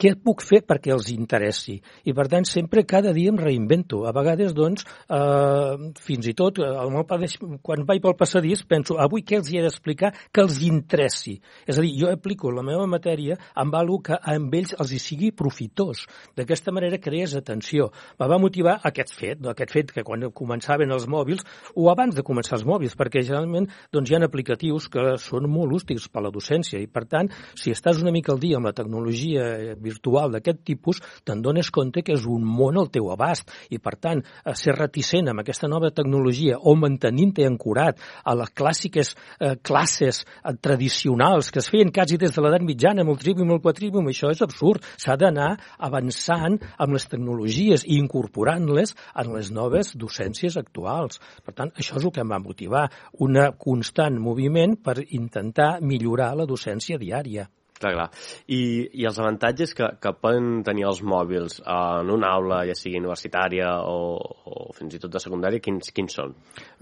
[0.00, 1.76] què puc fer perquè els interessi?
[2.08, 4.06] I, per tant, sempre, cada dia em reinvento.
[4.08, 7.28] A vegades, doncs, eh, fins i tot, el meu pare,
[7.62, 11.36] quan vaig pel passadís, penso, avui què els hi he d'explicar que els interessi?
[11.66, 15.00] És a dir, jo aplico la meva matèria amb alguna que amb ells els hi
[15.02, 16.06] sigui profitós.
[16.38, 17.90] D'aquesta manera crees atenció.
[18.20, 22.24] Me va motivar aquest fet, aquest fet que quan començaven els mòbils, o abans de
[22.24, 26.26] començar els mòbils, perquè generalment doncs, hi ha aplicatius que són molt útils per a
[26.28, 30.32] la docència i, per tant, si estàs una mica al dia amb la tecnologia virtual
[30.34, 34.22] d'aquest tipus, te'n dones compte que és un món al teu abast i, per tant,
[34.56, 40.54] ser reticent amb aquesta nova tecnologia o mantenint-te ancorat a les clàssiques eh, classes eh,
[40.62, 44.10] tradicionals que es feien quasi des de l'edat mitjana amb el trivium i el quatrivium,
[44.10, 44.84] això és absurd.
[45.00, 51.20] S'ha d'anar avançant amb les tecnologies i incorporant-les en les noves docències actuals.
[51.44, 52.86] Per tant, això és el que em va motivar,
[53.20, 57.48] un constant moviment per intentar millorar la docència diària.
[57.80, 58.10] Clar, clar.
[58.52, 58.60] I,
[59.00, 63.70] I els avantatges que, que poden tenir els mòbils en una aula, ja sigui universitària
[63.88, 66.34] o, o fins i tot de secundària, quins, quins són?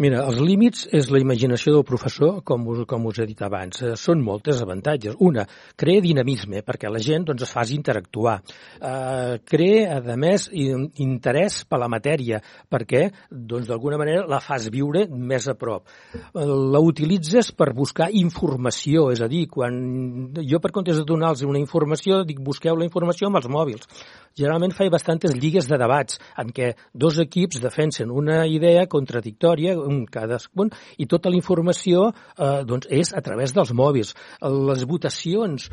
[0.02, 3.78] Mira, els límits és la imaginació del professor, com us, com us he dit abans.
[3.86, 5.14] Eh, són moltes avantatges.
[5.22, 5.44] Una,
[5.78, 8.34] crea dinamisme, perquè la gent doncs, es faci interactuar.
[8.82, 15.06] Eh, crea, a més, interès per la matèria, perquè doncs, d'alguna manera la fas viure
[15.14, 15.86] més a prop.
[16.10, 19.78] Eh, la utilitzes per buscar informació, és a dir, quan
[20.42, 23.84] jo per comptes de donar-los una informació, dic busqueu la informació amb els mòbils.
[24.38, 30.06] Generalment faig bastantes lligues de debats en què dos equips defensen una idea contradictòria, un
[30.06, 34.14] cadascun, i tota la informació eh, doncs, és a través dels mòbils.
[34.40, 35.68] Les votacions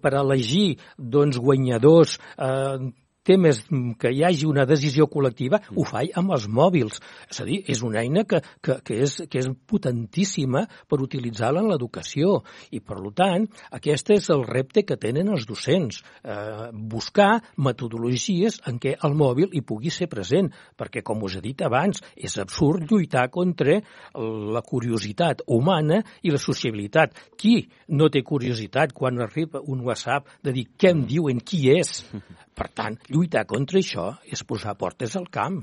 [0.00, 2.92] per elegir doncs, guanyadors eh,
[3.26, 3.62] temes
[4.00, 7.00] que hi hagi una decisió col·lectiva, ho faig amb els mòbils.
[7.30, 11.62] És a dir, és una eina que, que, que, és, que és potentíssima per utilitzar-la
[11.64, 12.40] en l'educació.
[12.72, 16.00] I, per tant, aquest és el repte que tenen els docents.
[16.24, 21.44] Eh, buscar metodologies en què el mòbil hi pugui ser present, perquè, com us he
[21.44, 23.80] dit abans, és absurd lluitar contra
[24.14, 27.14] la curiositat humana i la sociabilitat.
[27.36, 27.60] Qui
[27.96, 32.00] no té curiositat quan arriba un WhatsApp de dir què em diuen, qui és?
[32.60, 34.02] Per tant, lluitar contra això
[34.36, 35.62] és posar portes al camp.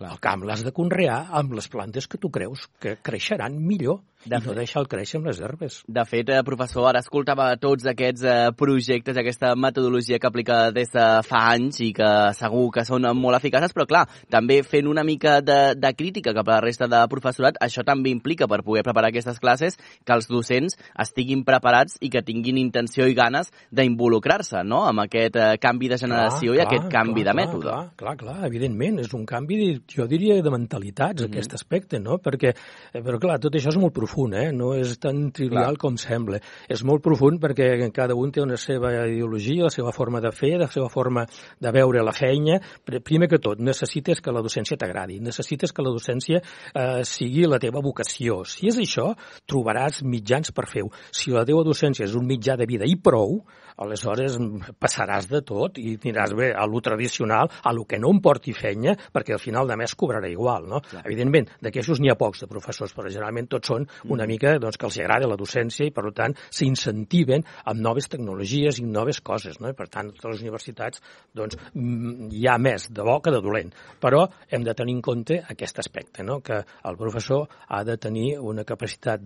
[0.00, 4.38] El camp l'has de conrear amb les plantes que tu creus que creixeran millor de
[4.40, 5.80] i no deixar-el créixer amb les herbes.
[5.86, 10.90] De fet, eh, professor, ara escoltava tots aquests eh, projectes, aquesta metodologia que aplica des
[10.94, 15.04] de fa anys i que segur que són molt eficaces, però clar, també fent una
[15.04, 18.84] mica de, de crítica cap a la resta de professorat, això també implica per poder
[18.86, 24.64] preparar aquestes classes que els docents estiguin preparats i que tinguin intenció i ganes d'involucrar-se
[24.64, 24.84] no?
[24.88, 27.68] amb aquest eh, canvi de generació clar, i aquest canvi clar, de mètode.
[27.68, 29.60] Clar, clar, clar, evidentment, és un canvi,
[29.90, 31.30] jo diria, de mentalitats, mm -hmm.
[31.30, 32.18] aquest aspecte, no?
[32.18, 32.54] Perquè,
[32.92, 34.52] eh, però clar, tot això és molt profund, eh?
[34.52, 35.78] No és tan trivial clar.
[35.78, 36.40] com sembla.
[36.68, 40.58] És molt profund perquè cada un té una seva ideologia, la seva forma de fer,
[40.58, 41.26] la seva forma
[41.60, 42.60] de veure la feina.
[42.84, 46.40] Primer que tot, necessites que la docència t'agradi, necessites que la docència
[46.74, 48.44] eh, sigui la teva vocació.
[48.44, 49.14] Si és això,
[49.46, 50.90] trobaràs mitjans per fer-ho.
[51.10, 53.44] Si la teva docència és un mitjà de vida i prou,
[53.76, 54.38] aleshores
[54.78, 58.54] passaràs de tot i aniràs bé a lo tradicional, a lo que no em porti
[58.54, 60.80] fenya, perquè al final de mes cobrarà igual, no?
[60.86, 61.04] Clar.
[61.04, 64.88] Evidentment, d'aquestos n'hi ha pocs de professors, però generalment tots són una mica doncs, que
[64.88, 69.70] els agrada la docència i, per tant, s'incentiven amb noves tecnologies i noves coses, no?
[69.72, 71.02] I, per tant, a totes les universitats
[71.34, 73.72] doncs, mm, hi ha més de bo que de dolent.
[74.00, 76.40] Però hem de tenir en compte aquest aspecte, no?
[76.44, 79.20] que el professor ha de tenir una capacitat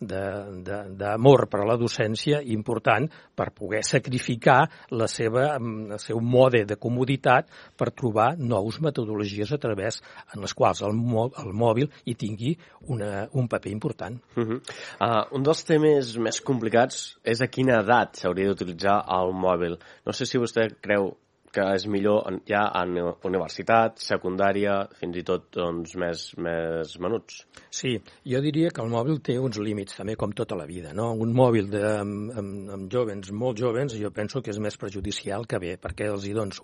[0.00, 6.64] d'amor per a la docència important per poder sacrificar la seva, mm, el seu mode
[6.68, 9.87] de comoditat per trobar nous metodologies a través
[10.34, 10.96] en les quals el,
[11.44, 12.54] el mòbil hi tingui
[12.88, 14.18] una, un paper important.
[14.36, 14.58] Uh -huh.
[15.00, 19.78] uh, un dels temes més complicats és a quina edat s'hauria d'utilitzar el mòbil.
[20.06, 21.16] No sé si vostè creu
[21.52, 27.42] que és millor ja en universitat, secundària, fins i tot doncs, més, més menuts.
[27.74, 27.96] Sí,
[28.28, 30.92] jo diria que el mòbil té uns límits, també com tota la vida.
[30.96, 31.10] No?
[31.26, 35.46] Un mòbil de, amb, amb, amb jovens, molt jovens, jo penso que és més prejudicial
[35.48, 36.60] que bé, perquè els hi dones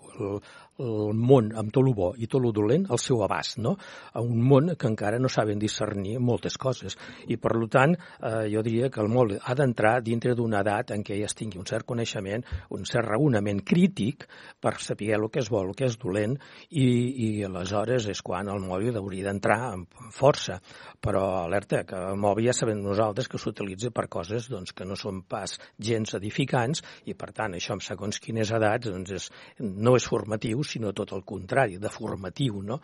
[0.79, 3.75] el, el món amb tot el bo i tot el dolent al seu abast, no?
[4.13, 6.97] A un món que encara no saben discernir moltes coses.
[7.27, 11.03] I, per tant, eh, jo diria que el mòbil ha d'entrar dintre d'una edat en
[11.05, 12.43] què ja es tingui un cert coneixement,
[12.75, 14.27] un cert raonament crític
[14.61, 16.37] per saber el que és bo, el que és dolent,
[16.69, 20.59] i, i aleshores és quan el mòbil hauria d'entrar amb força.
[21.01, 24.97] Però alerta, que el mòbil ja sabem nosaltres que s'utilitza per coses doncs, que no
[24.99, 29.95] són pas gens edificants i, per tant, això amb segons quines edats doncs és, no
[29.97, 32.79] és formatiu, sinó tot el contrari, de formatiu, no?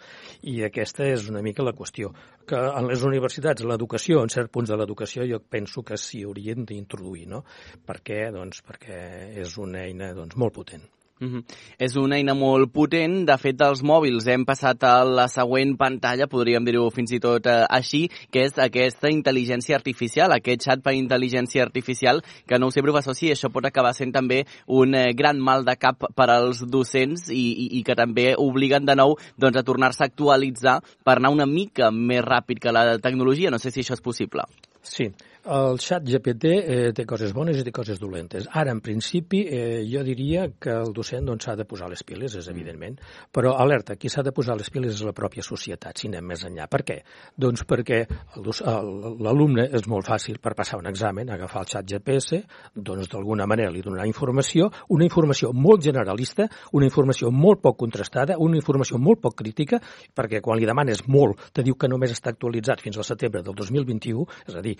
[0.48, 2.14] I aquesta és una mica la qüestió.
[2.48, 6.66] Que en les universitats l'educació, en certs punts de l'educació, jo penso que s'hi haurien
[6.66, 7.44] d'introduir, no?
[7.86, 8.24] Per què?
[8.34, 9.04] Doncs perquè
[9.44, 10.90] és una eina doncs, molt potent.
[11.22, 11.43] Mm -hmm.
[11.78, 13.26] És una eina molt potent.
[13.26, 17.45] De fet, dels mòbils hem passat a la següent pantalla, podríem dir-ho fins i tot
[17.45, 22.72] eh, així, que és aquesta intel·ligència artificial, aquest xat per intel·ligència artificial, que no ho
[22.72, 26.30] sé, professor, si això pot acabar sent també un eh, gran mal de cap per
[26.30, 30.82] als docents i, i, i que també obliguen de nou doncs, a tornar-se a actualitzar
[31.03, 33.51] per anar una mica més ràpid que la tecnologia.
[33.51, 34.41] No sé si això és possible.
[34.82, 35.11] Sí,
[35.46, 38.46] el xat GPT eh, té coses bones i té coses dolentes.
[38.54, 42.36] Ara, en principi, eh, jo diria que el docent doncs, s'ha de posar les piles,
[42.38, 43.00] és evidentment,
[43.34, 46.46] però alerta, qui s'ha de posar les piles és la pròpia societat, si anem més
[46.46, 46.68] enllà.
[46.70, 47.00] Per què?
[47.38, 48.04] Doncs perquè
[48.38, 52.44] l'alumne és molt fàcil per passar un examen, agafar el xat GPS,
[52.76, 58.38] doncs d'alguna manera li donarà informació, una informació molt generalista, una informació molt poc contrastada,
[58.38, 59.82] una informació molt poc crítica,
[60.14, 63.58] perquè quan li demanes molt, te diu que només està actualitzat fins al setembre del
[63.58, 64.78] 2021, és a dir,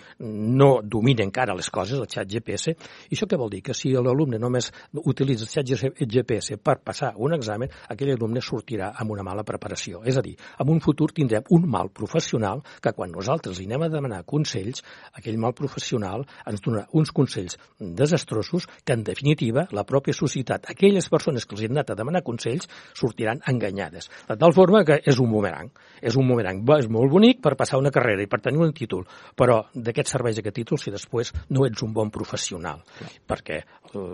[0.52, 2.74] no domina encara les coses, el xat GPS,
[3.08, 3.62] i això què vol dir?
[3.64, 8.92] Que si l'alumne només utilitza el xat GPS per passar un examen, aquell alumne sortirà
[9.00, 10.02] amb una mala preparació.
[10.04, 13.86] És a dir, en un futur tindrem un mal professional que quan nosaltres li anem
[13.86, 14.82] a demanar consells,
[15.18, 21.08] aquell mal professional ens donarà uns consells desastrosos que, en definitiva, la pròpia societat, aquelles
[21.12, 24.10] persones que els han anat a demanar consells, sortiran enganyades.
[24.28, 25.70] De tal forma que és un bumerang.
[26.02, 26.62] És un bumerang.
[26.78, 29.06] És molt bonic per passar una carrera i per tenir un títol,
[29.38, 32.82] però d'aquest serveix aquest títol si després no ets un bon professional?
[32.98, 33.10] Clar.
[33.32, 34.04] Perquè, eh,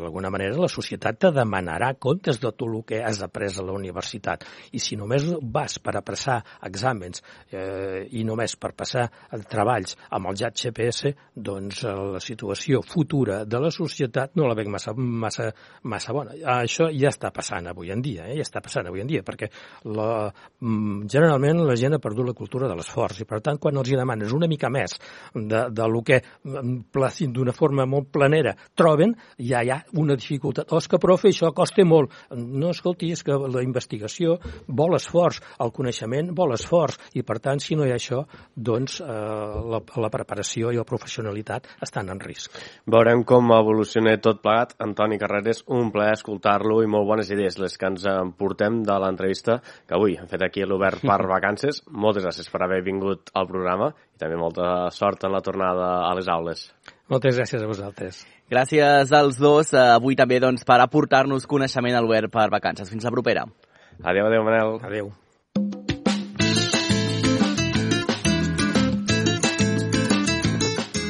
[0.00, 3.74] d'alguna manera, la societat te demanarà comptes de tot el que has après a la
[3.76, 4.44] universitat.
[4.72, 9.08] I si només vas per apressar exàmens eh, i només per passar
[9.50, 14.56] treballs amb el JAT GPS, doncs eh, la situació futura de la societat no la
[14.58, 15.50] veig massa, massa,
[15.84, 16.36] massa bona.
[16.56, 18.36] Això ja està passant avui en dia, eh?
[18.38, 19.50] ja està passant avui en dia, perquè
[19.96, 23.76] la, mm, generalment la gent ha perdut la cultura de l'esforç i, per tant, quan
[23.76, 24.96] els hi demanes una mica més
[25.34, 30.16] de de, de lo que mm, d'una forma molt planera troben, ja hi ha una
[30.16, 30.72] dificultat.
[30.72, 32.12] Oh, és que profe, això costa molt.
[32.36, 34.38] No, escolti, és que la investigació
[34.68, 38.22] vol esforç, el coneixement vol esforç, i per tant, si no hi ha això,
[38.54, 42.54] doncs eh, la, la preparació i la professionalitat estan en risc.
[42.90, 44.76] Veurem com evoluciona tot plegat.
[44.82, 49.60] Antoni Carreras, un plaer escoltar-lo i molt bones idees les que ens emportem de l'entrevista
[49.86, 51.82] que avui hem fet aquí a l'Obert per vacances.
[51.90, 56.14] Moltes gràcies per haver vingut al programa i també molta sort en la tornada a
[56.16, 56.64] les aules.
[57.12, 58.24] Moltes gràcies a vosaltres.
[58.50, 62.90] Gràcies als dos, eh, avui també doncs, per aportar-nos coneixement a l'Obert per vacances.
[62.90, 63.44] Fins la propera.
[64.02, 64.78] Adéu, adéu, Manel.
[64.82, 65.12] Adéu.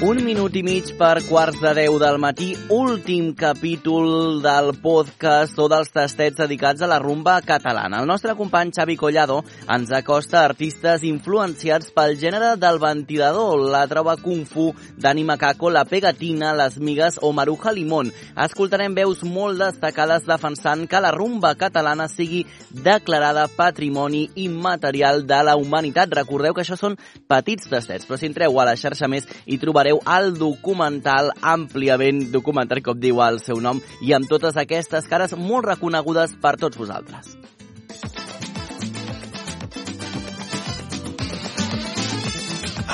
[0.05, 5.71] Un minut i mig per quarts de deu del matí, últim capítol del podcast o
[5.73, 8.03] dels tastets dedicats a la rumba catalana.
[8.03, 9.39] El nostre company Xavi Collado
[9.73, 14.67] ens acosta artistes influenciats pel gènere del ventilador, la troba Kung Fu,
[15.01, 18.13] Dani Macaco, la Pegatina, les Migues o Maruja Limón.
[18.37, 25.57] Escoltarem veus molt destacades defensant que la rumba catalana sigui declarada Patrimoni Immaterial de la
[25.57, 26.13] Humanitat.
[26.21, 29.86] Recordeu que això són petits tastets, però si entreu a la xarxa més hi trobareu
[29.95, 35.69] el documental àmpliament documentat, com diu el seu nom, i amb totes aquestes cares molt
[35.71, 37.37] reconegudes per tots vosaltres.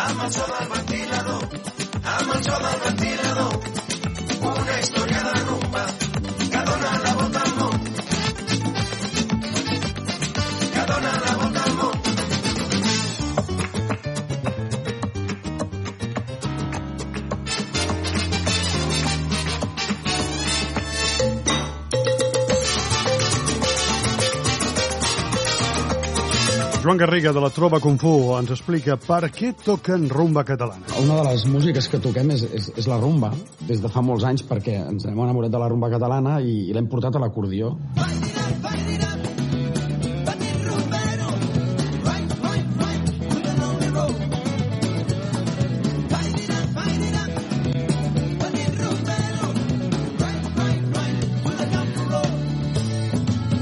[0.02, 1.42] Amb el so del ventilador,
[2.18, 3.58] amb el so del ventilador,
[4.52, 6.01] una història de rumba
[26.82, 30.82] Joan Garriga, de la Trova Kung Fu, ens explica per què toquen rumba catalana.
[30.98, 33.30] Una de les músiques que toquem és, és, és la rumba,
[33.68, 36.74] des de fa molts anys, perquè ens hem enamorat de la rumba catalana i, i
[36.74, 37.76] l'hem portat a l'acordió.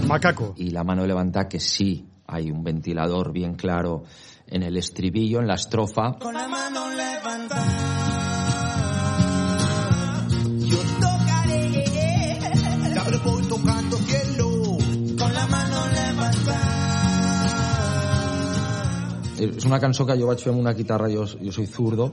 [0.09, 0.55] Macaco.
[0.57, 4.05] Y la mano levantada que sí hay un ventilador bien claro
[4.47, 6.17] en el estribillo, en la estrofa.
[6.19, 7.65] Con la mano levantada.
[10.61, 11.71] Yo tocaré.
[12.95, 14.79] Ya pero voy tocando cielo.
[15.19, 16.77] Con la mano levantada.
[19.41, 22.11] És una cançó que jo vaig fer amb una guitarra, jo, jo soy zurdo,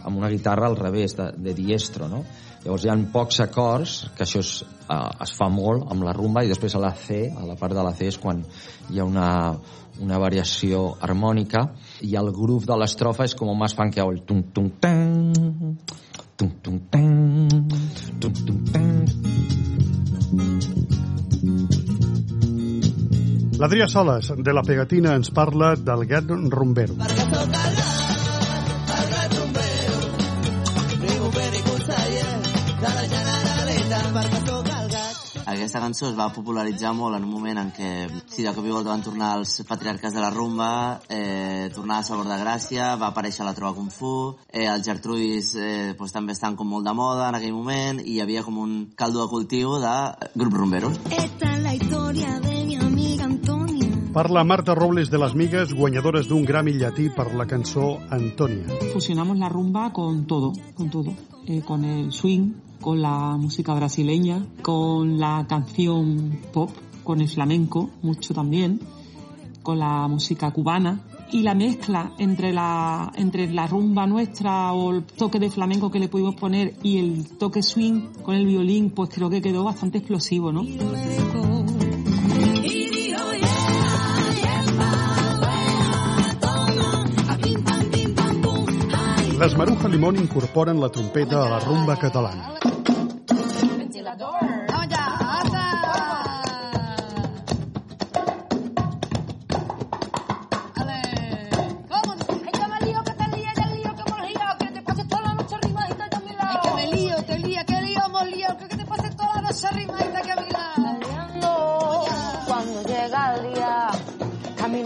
[0.00, 2.22] amb una guitarra al revés, de, de diestro, no?
[2.60, 4.50] Llavors hi ha pocs acords, que això es,
[4.84, 7.72] uh, es fa molt amb la rumba, i després a la C, a la part
[7.76, 8.42] de la C, és quan
[8.90, 9.28] hi ha una,
[10.04, 11.64] una variació harmònica,
[12.04, 15.32] i el groove de l'estrofa és com més funkeado, el tum tum tan,
[16.36, 17.08] tum tum tan,
[18.20, 18.90] tum tum tan.
[23.60, 26.96] L'Adrià Soles, de la Pegatina, ens parla del gat rumbero.
[35.70, 37.88] Aquesta cançó es va popularitzar molt en un moment en què,
[38.26, 42.06] si de cop i volta van tornar els patriarcas de la rumba, eh, tornava a
[42.08, 46.34] Sabor de Gràcia, va aparèixer la Trova Kung Fu, eh, els Gertrudis eh, pues, també
[46.34, 49.30] estan com molt de moda en aquell moment, i hi havia com un caldo de
[49.30, 49.92] cultiu de
[50.34, 50.98] grup rumberos.
[51.06, 53.92] Esta es la historia de mi amiga Antonia.
[54.12, 58.80] Parla Marta Robles de les Migues, guanyadores d'un Grammy llatí per la cançó Antònia.
[58.92, 61.14] Fusionamos la rumba con todo, con todo.
[61.46, 66.70] Eh, con el swing, con la música brasileña, con la canción pop,
[67.04, 68.80] con el flamenco, mucho también,
[69.62, 71.00] con la música cubana.
[71.32, 76.00] Y la mezcla entre la, entre la rumba nuestra o el toque de flamenco que
[76.00, 79.98] le pudimos poner y el toque swing con el violín, pues creo que quedó bastante
[79.98, 80.64] explosivo, ¿no?
[89.40, 92.52] Les Maruja Limón incorporen la trompeta a la rumba catalana.
[94.04, 94.14] la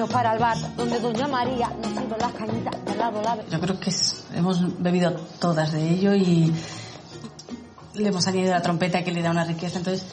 [0.09, 3.42] para el bar donde Doña María nos sirve las cañitas de lado a lado.
[3.50, 6.53] Yo creo que es- hemos bebido todas de ello y
[7.95, 9.78] le hemos añadido la trompeta que le da una riqueza.
[9.78, 10.07] Entonces,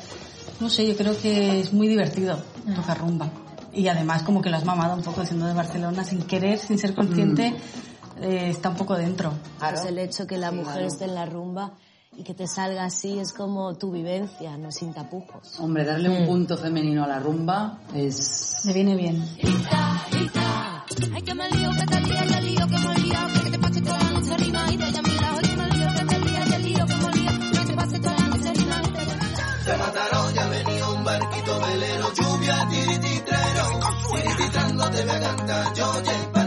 [0.59, 2.39] no sé, yo creo que es muy divertido
[2.75, 3.29] tocar rumba.
[3.73, 6.77] Y además como que lo has mamado un poco siendo de Barcelona sin querer, sin
[6.77, 7.55] ser consciente.
[8.21, 9.33] eh, está un poco dentro.
[9.59, 11.73] Pues el hecho que la mujer esté en la rumba
[12.15, 15.59] y que te salga así es como tu vivencia, no sin tapujos.
[15.59, 18.61] Hombre, darle un punto femenino a la rumba es...
[18.65, 19.23] Le viene bien.
[21.13, 22.60] Ay, que me lío, que te lío,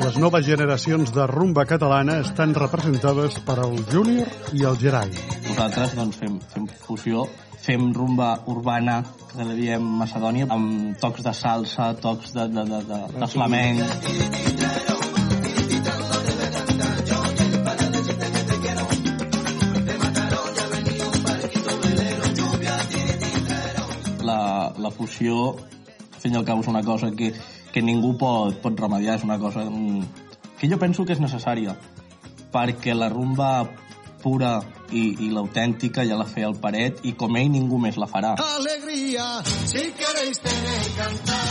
[0.04, 5.10] Les noves generacions de rumba catalana estan representades per el Júnior i el Gerai.
[5.48, 7.24] Nosaltres doncs, fem, fem fusió,
[7.64, 9.00] fem rumba urbana,
[9.32, 13.82] que li diem Macedònia, amb tocs de salsa, tocs de, de, de, de, de flamenc.
[24.22, 24.38] La,
[24.78, 27.34] la fusió, al fin i al cabo, és una cosa que,
[27.74, 30.04] que ningú pot, pot remediar, és una cosa mm,
[30.60, 31.74] que jo penso que és necessària,
[32.54, 33.64] perquè la rumba
[34.22, 34.60] pura
[34.94, 38.36] i, i l'autèntica ja la feia el Paret i com ell ningú més la farà.
[38.38, 39.26] Alegría,
[39.66, 41.42] si queréis tener cantar,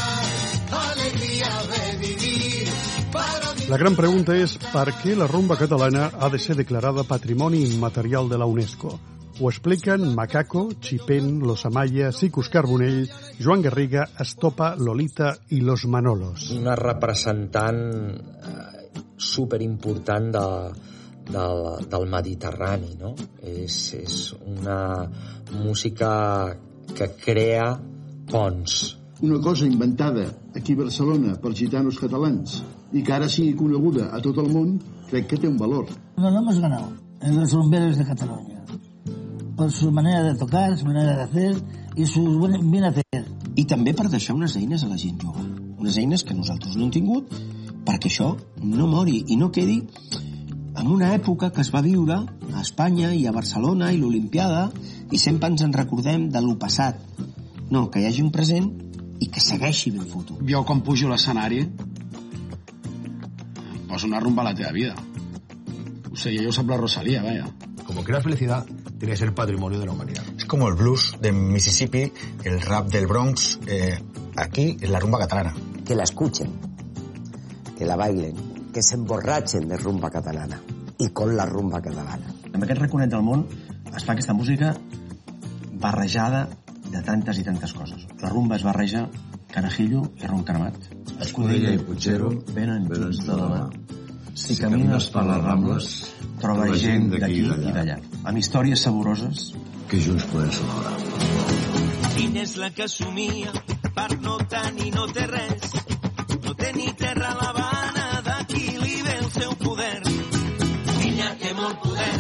[0.88, 2.71] alegría de vivir.
[3.13, 7.61] Para La gran pregunta és per què la rumba catalana ha de ser declarada Patrimoni
[7.67, 8.95] Immaterial de la UNESCO.
[9.39, 13.09] Ho expliquen Macaco, Chipén, Los Amaya, Sicus Carbonell,
[13.41, 16.51] Joan Garriga, Estopa, Lolita i Los Manolos.
[16.51, 17.79] una representant
[18.13, 20.45] eh, superimportant de,
[21.31, 23.15] del, del Mediterrani, no?
[23.41, 25.09] És, és una
[25.63, 26.13] música
[26.93, 27.73] que crea
[28.29, 28.97] ponts.
[29.23, 32.61] Una cosa inventada aquí a Barcelona per gitanos catalans
[32.93, 34.75] i que ara sigui coneguda a tot el món,
[35.09, 35.88] crec que té un valor.
[36.17, 38.53] No, no hemos ganado en los rumberos de Cataluña.
[39.56, 41.56] Por su manera de tocar, su manera de hacer
[41.95, 43.26] y su buen, bien hacer.
[43.56, 45.43] I també per deixar unes eines a la gent jove.
[45.78, 47.30] Unes eines que nosaltres no hem tingut
[47.86, 48.32] perquè això
[48.64, 49.82] no mori i no quedi
[50.80, 54.70] en una època que es va viure a Espanya i a Barcelona i l'Olimpiada
[55.12, 56.97] i sempre ens en recordem de lo passat.
[57.70, 58.72] No, que hi hagi un present
[59.22, 60.41] i que segueixi ben fotut.
[60.49, 61.68] Jo quan pujo a l'escenari
[63.88, 64.95] poso una rumba a la teva vida.
[66.10, 67.45] O sigui, jo soc la Rosalía, vaya.
[67.86, 68.66] Como que la felicidad
[68.97, 70.23] tiene que ser patrimonio de la humanidad.
[70.37, 72.11] Es como el blues de Mississippi,
[72.43, 73.59] el rap del Bronx.
[73.67, 73.99] eh,
[74.35, 75.53] aquí es la rumba catalana.
[75.85, 76.49] que la escuchen,
[77.77, 78.35] que la bailen,
[78.73, 80.61] que se emborrachen de rumba catalana
[80.97, 82.33] y con la rumba catalana.
[82.53, 83.47] Amb aquest raconet del món
[83.93, 84.73] es fa aquesta música
[85.83, 86.47] barrejada
[86.89, 88.07] de tantes i tantes coses.
[88.21, 89.07] La rumba es barreja
[89.53, 90.77] carajillo i ron cremat.
[91.19, 93.82] Escudella i Puigero venen junts de la mà.
[94.34, 95.88] Si Si camines camines per les Rambles,
[96.41, 97.97] troba gent d'aquí i d'allà.
[98.25, 99.51] Amb històries saboroses
[99.91, 100.95] que junts podem celebrar.
[102.15, 103.53] Quina és la que somia
[103.93, 105.75] per no tenir no té res.
[106.43, 110.01] No té ni terra a l'Havana, d'aquí li ve el seu poder.
[111.09, 112.13] Ella té molt poder,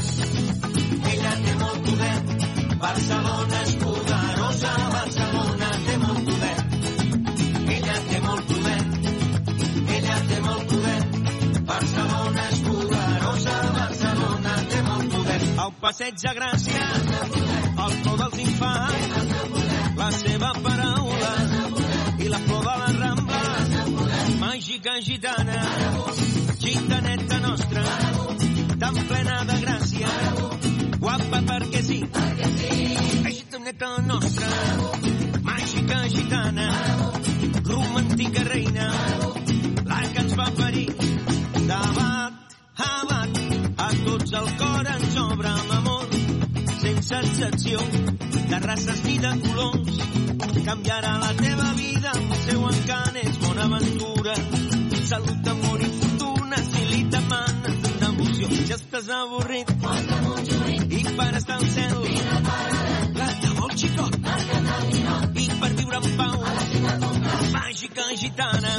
[1.15, 2.15] ella té molt poder.
[2.85, 3.75] Barcelona és
[15.83, 16.83] passeig de Gràcia,
[17.85, 19.31] el cor dels infants,
[19.99, 21.31] la seva paraula
[22.23, 23.41] i la flor de la rambla,
[24.43, 25.57] màgica gitana,
[26.63, 27.83] gitaneta nostra,
[28.83, 30.13] tan plena de gràcia,
[31.03, 31.99] guapa perquè sí,
[33.27, 34.53] gitaneta nostra,
[35.49, 36.69] màgica gitana,
[37.73, 38.87] romàntica reina,
[39.91, 40.87] la que ens va parir,
[41.59, 42.57] debat,
[42.87, 43.43] abat,
[43.89, 44.72] a tots el cor
[47.13, 47.79] sense excepció
[48.49, 49.97] de races ni de colors.
[50.65, 54.33] Canviarà la teva vida, el seu encant és bona aventura.
[55.05, 58.49] Salut, amor i fortuna, si li demanes amb devoció.
[58.49, 59.69] Si estàs avorrit
[60.89, 61.99] i per estar al cel,
[63.19, 64.17] la de vol xicot
[65.43, 66.39] i per viure en pau.
[67.53, 68.73] Màgica gitana,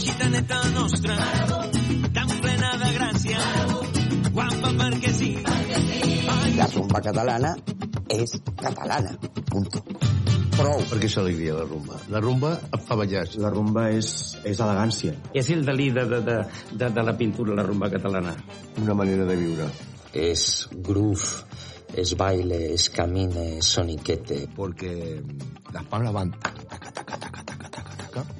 [0.00, 1.20] gitaneta nostra,
[2.18, 3.46] tan plena de gràcia,
[4.32, 5.32] guapa perquè sí.
[6.60, 7.54] La rumba catalana
[8.12, 9.14] és catalana,
[9.48, 9.80] punto.
[10.58, 10.82] Prou.
[10.90, 11.96] Perquè és alegria, la rumba.
[12.12, 13.22] La rumba et fa ballar.
[13.40, 14.10] La rumba és,
[14.44, 15.14] és elegància.
[15.32, 16.36] És el Dalí de, de, de,
[16.74, 18.34] de, de la pintura, la rumba catalana.
[18.82, 19.70] Una manera de viure.
[20.12, 20.44] És
[20.90, 21.46] groove,
[22.04, 24.42] és baile, és camine, és soniquete.
[24.52, 24.92] Porque
[25.72, 28.39] las palmas van taca, taca, taca, taca, taca, taca, taca,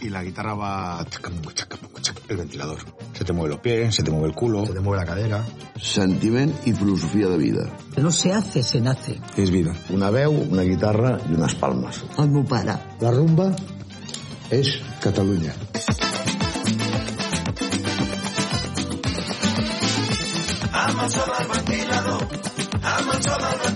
[0.00, 1.04] y la guitarra va
[2.28, 2.78] el ventilador.
[3.12, 5.44] Se te mueve los pies, se te mueve el culo, se te mueve la cadera.
[5.80, 7.66] Sentiment i filosofia de vida.
[7.96, 9.20] No se hace, se nace.
[9.36, 9.74] És vida.
[9.90, 12.02] Una veu, una guitarra i unes palmes.
[12.18, 12.78] El meu pare.
[13.00, 13.52] La rumba
[20.72, 22.22] amb el so del ventilador,
[22.82, 23.67] amb el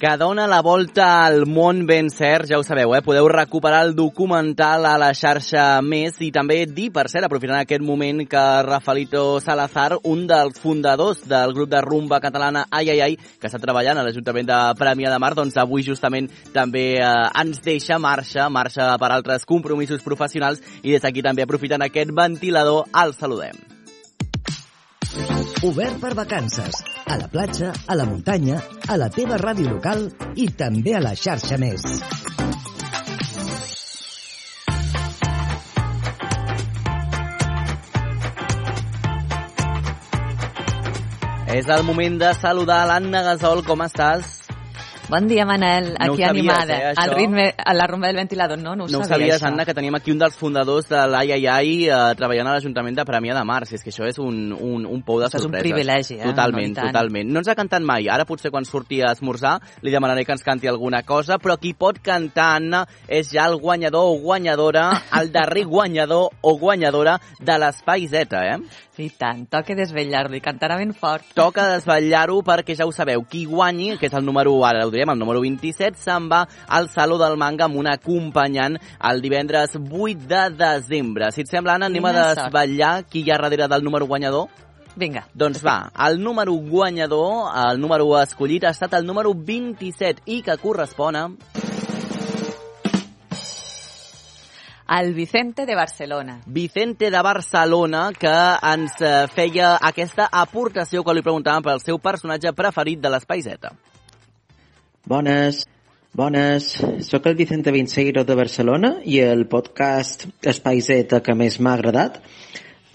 [0.00, 3.02] que dona la volta al món ben cert, ja ho sabeu, eh?
[3.04, 7.84] podeu recuperar el documental a la xarxa Més i també dir, per cert, aprofitant aquest
[7.84, 13.18] moment que Rafaelito Salazar, un dels fundadors del grup de rumba catalana Ai Ai Ai,
[13.20, 17.10] que està treballant a l'Ajuntament de Premià de Mar, doncs avui justament també eh,
[17.42, 22.88] ens deixa marxa, marxa per altres compromisos professionals i des d'aquí també aprofitant aquest ventilador
[23.04, 23.79] el saludem.
[25.66, 26.76] Obert per vacances.
[27.06, 30.06] A la platja, a la muntanya, a la teva ràdio local
[30.38, 31.82] i també a la xarxa més.
[41.50, 44.39] És el moment de saludar l'Anna Gasol, com estàs?
[45.10, 45.88] Bon dia, Manel.
[45.98, 46.74] No Aquí sabies, animada.
[46.78, 47.02] eh, això?
[47.02, 48.58] al ritme, a la rumba del ventilador.
[48.58, 49.48] No, no ho No ho sabies, això.
[49.48, 52.94] Anna, que tenim aquí un dels fundadors de l'Ai Ai Ai eh, treballant a l'Ajuntament
[52.94, 53.66] de Premià de Mar.
[53.66, 55.66] Si és que això és un, un, un pou de Això és un sorpreses.
[55.66, 56.28] privilegi, eh?
[56.30, 57.32] Totalment, No, totalment.
[57.32, 58.06] No ens ha cantat mai.
[58.06, 61.74] Ara potser quan surti a esmorzar li demanaré que ens canti alguna cosa, però qui
[61.74, 67.58] pot cantar, Anna, és ja el guanyador o guanyadora, el darrer guanyador o guanyadora de
[67.58, 68.56] l'Espai Z, eh?
[69.00, 71.24] I tant, toca desvetllar-lo i cantarà ben fort.
[71.32, 75.14] Toca desvetllar-ho perquè ja ho sabeu, qui guanyi, que és el número, ara ho direm,
[75.14, 78.76] el número 27, se'n va al Saló del Manga amb un acompanyant
[79.10, 81.32] el divendres 8 de desembre.
[81.32, 84.50] Si et sembla, Anna, anem a desvetllar qui hi ha darrere del número guanyador?
[85.00, 85.24] Vinga.
[85.34, 90.58] Doncs va, el número guanyador, el número escollit ha estat el número 27 i que
[90.60, 91.28] correspon a...
[94.90, 96.40] El Vicente de Barcelona.
[96.46, 98.32] Vicente de Barcelona, que
[98.72, 103.70] ens eh, feia aquesta aportació quan li preguntàvem pel seu personatge preferit de l'Espai Z.
[105.06, 105.66] Bones,
[106.12, 106.76] bones.
[107.00, 112.18] Soc el Vicente Vinceiro de Barcelona i el podcast Espai Z que més m'ha agradat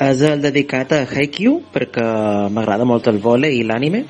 [0.06, 2.06] és el dedicat a Haikyuu perquè
[2.54, 4.04] m'agrada molt el vole i l'ànime.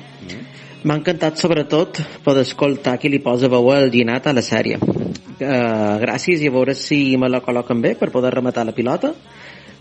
[0.84, 4.76] M'ha encantat sobretot poder escoltar qui li posa veu al Ginat a la sèrie.
[4.76, 9.14] Uh, gràcies i a veure si me la col·loquen bé per poder rematar la pilota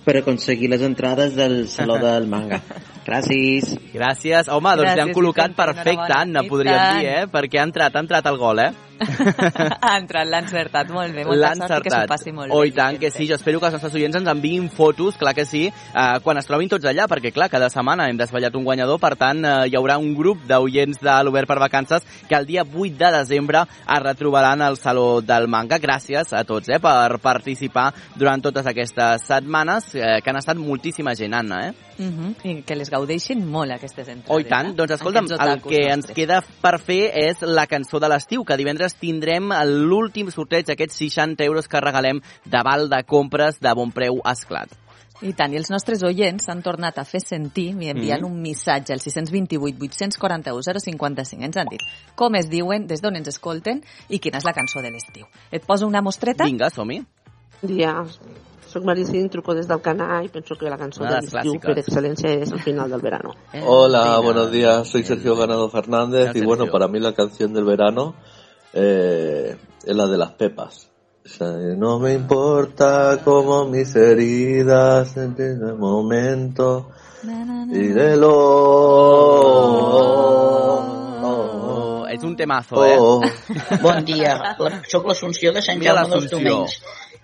[0.06, 2.62] per aconseguir les entrades del Saló del Manga.
[3.06, 3.74] Gràcies.
[3.93, 4.49] Gràcies.
[4.49, 6.12] Home, doncs Gràcies, l'hem col·locat perfecte.
[6.16, 7.26] Anna, podríem dir, eh?
[7.32, 8.72] Perquè ha entrat, ha entrat el gol, eh?
[9.81, 11.25] ha entrat, l'ha encertat molt bé.
[11.27, 12.69] Molta sort i que s'ho passi molt Oh, bé.
[12.69, 13.27] i tant que sí.
[13.27, 16.47] Jo espero que els nostres oients ens enviïn fotos, clar que sí, eh, quan es
[16.47, 19.75] trobin tots allà, perquè clar, cada setmana hem desvetllat un guanyador, per tant, eh, hi
[19.77, 24.03] haurà un grup d'oients de l'Obert per Vacances que el dia 8 de desembre es
[24.03, 25.79] retrobaran al Saló del Manga.
[25.79, 31.15] Gràcies a tots eh, per participar durant totes aquestes setmanes, eh, que han estat moltíssima
[31.15, 31.73] gent, Anna, eh?
[31.97, 34.29] Mhm, I que les gaudeixin molt, aquestes entrades.
[34.35, 34.73] Oh, i tant.
[34.75, 36.15] Doncs escolta'm, el que ens nostres.
[36.15, 41.43] queda per fer és la cançó de l'estiu, que divendres tindrem l'últim sorteig d'aquests 60
[41.43, 44.69] euros que regalem de val de compres de bon preu esclat.
[45.21, 48.27] I tant, i els nostres oients s'han tornat a fer sentir i enviant Mhm.
[48.29, 51.41] un missatge al 628 841 055.
[51.43, 51.79] Ens han dit
[52.15, 55.25] com es diuen, des d'on ens escolten i quina és la cançó de l'estiu.
[55.51, 56.43] Et poso una mostreta?
[56.43, 57.01] Vinga, som-hi.
[57.61, 58.03] dia.
[58.67, 61.33] Soc Maricín, truco des del Canà i penso que la cançó Una de de les
[61.33, 63.33] l'estiu per excel·lència és el final del verano.
[63.65, 64.89] Hola, buenos días.
[64.89, 68.15] Soy Sergio Ganado Fernández y bueno, para mí la canción del verano
[68.76, 70.91] eh, es la de las pepas.
[71.26, 76.91] O sea, no me importa cómo mis heridas en el momento
[77.71, 78.36] y de lo...
[81.28, 82.95] Oh, és un temazo, eh?
[82.99, 83.21] Oh.
[83.82, 84.55] Bon dia,
[84.88, 86.30] soc l'Assumpció de Sant Jaume dels.
[86.32, 86.78] Domenys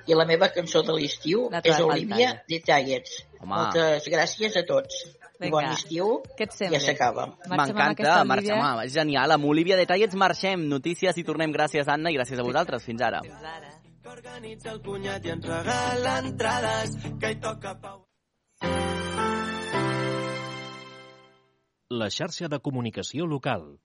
[0.09, 3.21] i la meva cançó de l'estiu és Olivia de Tallets.
[3.39, 3.51] Home.
[3.53, 5.03] Moltes gràcies a tots.
[5.41, 5.57] I Vinga.
[5.57, 6.79] bon estiu, Què et ja sembla?
[6.79, 7.23] s'acaba.
[7.49, 9.31] M'encanta, marxem, és genial.
[9.31, 10.67] Amb Olivia Detallets marxem.
[10.69, 11.51] Notícies i tornem.
[11.51, 12.85] Gràcies, Anna, i gràcies a vosaltres.
[12.85, 13.21] Fins ara.
[14.05, 18.05] Organitza el cunyat i ens regala entrades, que hi toca pau.
[21.89, 23.79] La xarxa de comunicació local.